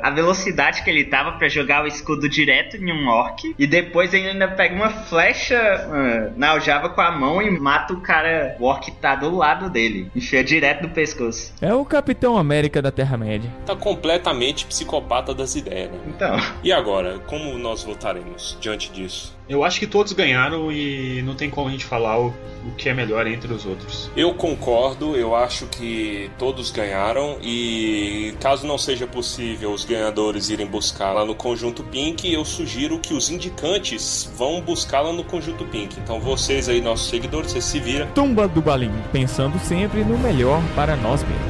[0.03, 4.15] a velocidade que ele tava pra jogar o escudo direto em um orc, e depois
[4.15, 8.57] ele ainda pega uma flecha ah, na aljava com a mão e mata o cara,
[8.59, 11.53] o orc que tá do lado dele, enfia direto no pescoço.
[11.61, 13.51] É o Capitão América da Terra-média.
[13.65, 15.99] Tá completamente psicopata das ideias, né?
[16.07, 19.38] Então, E agora, como como nós votaremos diante disso?
[19.49, 22.35] Eu acho que todos ganharam e não tem como a gente falar o,
[22.67, 24.11] o que é melhor entre os outros.
[24.15, 30.67] Eu concordo, eu acho que todos ganharam e caso não seja possível os ganhadores irem
[30.67, 35.99] buscar lá no conjunto Pink, eu sugiro que os indicantes vão buscá-la no conjunto Pink.
[35.99, 38.07] Então vocês aí, nossos seguidores, vocês se viram.
[38.09, 41.49] Tumba do Balim, pensando sempre no melhor para nós mesmos.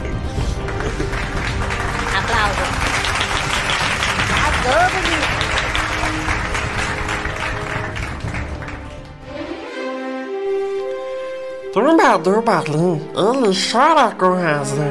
[11.76, 14.82] Tumba do Balim, ele chora com razão.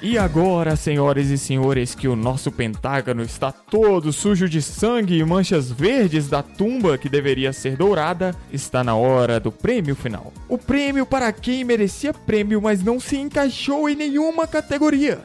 [0.00, 5.24] E agora, senhoras e senhores, que o nosso pentágono está todo sujo de sangue e
[5.26, 10.32] manchas verdes da tumba que deveria ser dourada, está na hora do prêmio final.
[10.48, 15.18] O prêmio para quem merecia prêmio, mas não se encaixou em nenhuma categoria.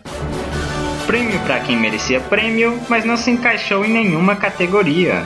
[1.05, 5.23] Prêmio pra quem merecia prêmio, mas não se encaixou em nenhuma categoria.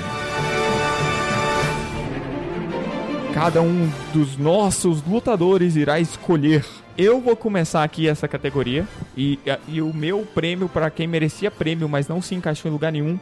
[3.42, 6.64] Cada um dos nossos lutadores irá escolher.
[6.96, 8.88] Eu vou começar aqui essa categoria
[9.18, 12.92] e, e o meu prêmio para quem merecia prêmio, mas não se encaixou em lugar
[12.92, 13.20] nenhum,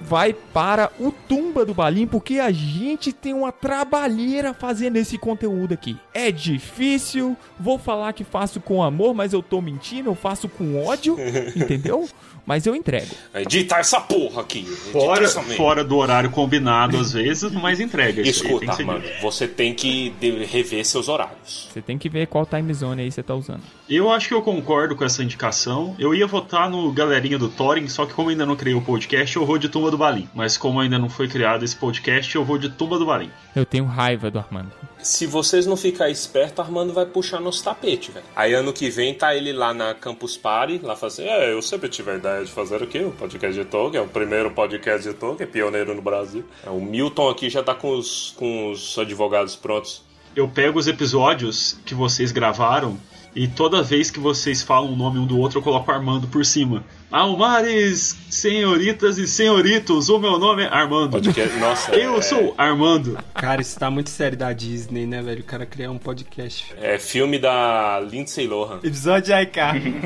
[0.00, 5.74] vai para o Tumba do Balim, porque a gente tem uma trabalheira fazendo esse conteúdo
[5.74, 5.98] aqui.
[6.14, 10.82] É difícil, vou falar que faço com amor, mas eu tô mentindo, eu faço com
[10.82, 11.16] ódio,
[11.54, 12.08] entendeu?
[12.48, 13.14] Mas eu entrego.
[13.34, 14.64] Edita essa porra aqui.
[14.64, 15.54] Fora, essa merda.
[15.54, 18.22] fora do horário combinado às vezes, mas entrega.
[18.22, 20.14] Aí Escuta, ser mano, você tem que
[20.50, 21.68] rever seus horários.
[21.70, 23.60] Você tem que ver qual time zone aí você tá usando.
[23.86, 25.94] Eu acho que eu concordo com essa indicação.
[25.98, 29.36] Eu ia votar no galerinha do Thorin, só que como ainda não criei o podcast,
[29.36, 30.26] eu vou de Tumba do Balim.
[30.34, 33.30] Mas como ainda não foi criado esse podcast, eu vou de Tumba do Balim.
[33.58, 34.70] Eu tenho raiva do Armando.
[35.02, 38.24] Se vocês não ficarem espertos, Armando vai puxar nos tapetes, velho.
[38.36, 41.28] Aí ano que vem tá ele lá na Campus Party, lá fazendo.
[41.28, 43.00] É, eu sempre tive a ideia de fazer o quê?
[43.00, 46.44] O podcast de Tolkien, é o primeiro podcast de Tolkien, pioneiro no Brasil.
[46.64, 50.02] É, O Milton aqui já tá com os, com os advogados prontos.
[50.36, 52.96] Eu pego os episódios que vocês gravaram
[53.34, 56.44] e toda vez que vocês falam o nome um do outro, eu coloco Armando por
[56.44, 56.84] cima.
[57.10, 61.12] Almares, senhoritas e senhoritos, o meu nome é Armando.
[61.12, 61.94] Podcast, nossa.
[61.94, 63.18] Eu é, sou Armando.
[63.34, 65.40] Cara, isso tá muito sério da Disney, né, velho?
[65.40, 66.74] O cara criar um podcast.
[66.80, 68.80] É filme da Lindsay Lohan.
[68.82, 69.94] Episódio de iCarly.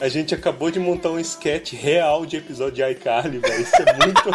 [0.00, 3.62] A gente acabou de montar um sketch real de episódio de iCarly, velho.
[3.62, 4.22] Isso é muito.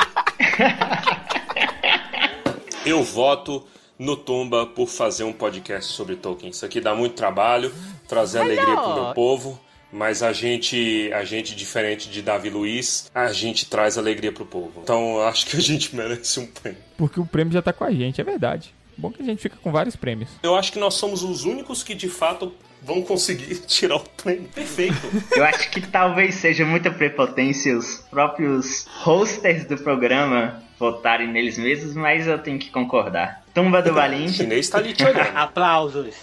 [2.85, 3.65] Eu voto
[3.97, 6.51] no Tumba por fazer um podcast sobre Tolkien.
[6.51, 7.73] Isso aqui dá muito trabalho,
[8.07, 9.59] trazer alegria pro meu povo.
[9.91, 14.81] Mas a gente, a gente, diferente de Davi Luiz, a gente traz alegria pro povo.
[14.83, 16.81] Então eu acho que a gente merece um prêmio.
[16.97, 18.75] Porque o prêmio já tá com a gente, é verdade.
[18.97, 20.29] Bom que a gente fica com vários prêmios.
[20.43, 24.49] Eu acho que nós somos os únicos que de fato vão conseguir tirar o prêmio.
[24.49, 24.95] Perfeito.
[25.31, 31.95] Eu acho que talvez seja muita prepotência os próprios hosters do programa votarem neles mesmos,
[31.95, 33.43] mas eu tenho que concordar.
[33.57, 34.29] Tumba do O Balim.
[34.29, 35.35] chinês tá ali te olhando.
[35.35, 36.13] Aplausos.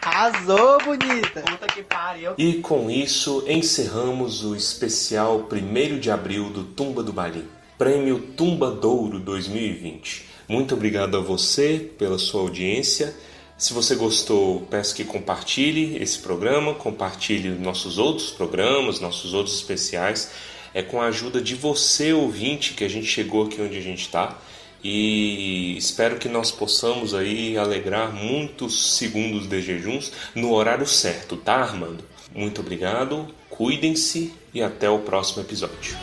[0.00, 1.42] Arrasou, bonita.
[1.42, 2.32] Puta que pariu.
[2.38, 7.44] E com isso encerramos o especial 1 de abril do Tumba do Balim,
[7.76, 10.24] Prêmio Tumba Douro 2020.
[10.48, 13.14] Muito obrigado a você pela sua audiência.
[13.58, 20.30] Se você gostou, peço que compartilhe esse programa, compartilhe nossos outros programas, nossos outros especiais.
[20.72, 24.00] É com a ajuda de você, ouvinte, que a gente chegou aqui onde a gente
[24.00, 24.38] está.
[24.84, 31.54] E espero que nós possamos aí alegrar muitos segundos de jejuns no horário certo, tá,
[31.54, 32.04] Armando?
[32.34, 35.96] Muito obrigado, cuidem-se e até o próximo episódio.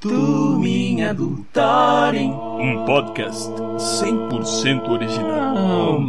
[0.00, 2.32] Turminha do Thorin.
[2.32, 6.00] Um podcast 100% original.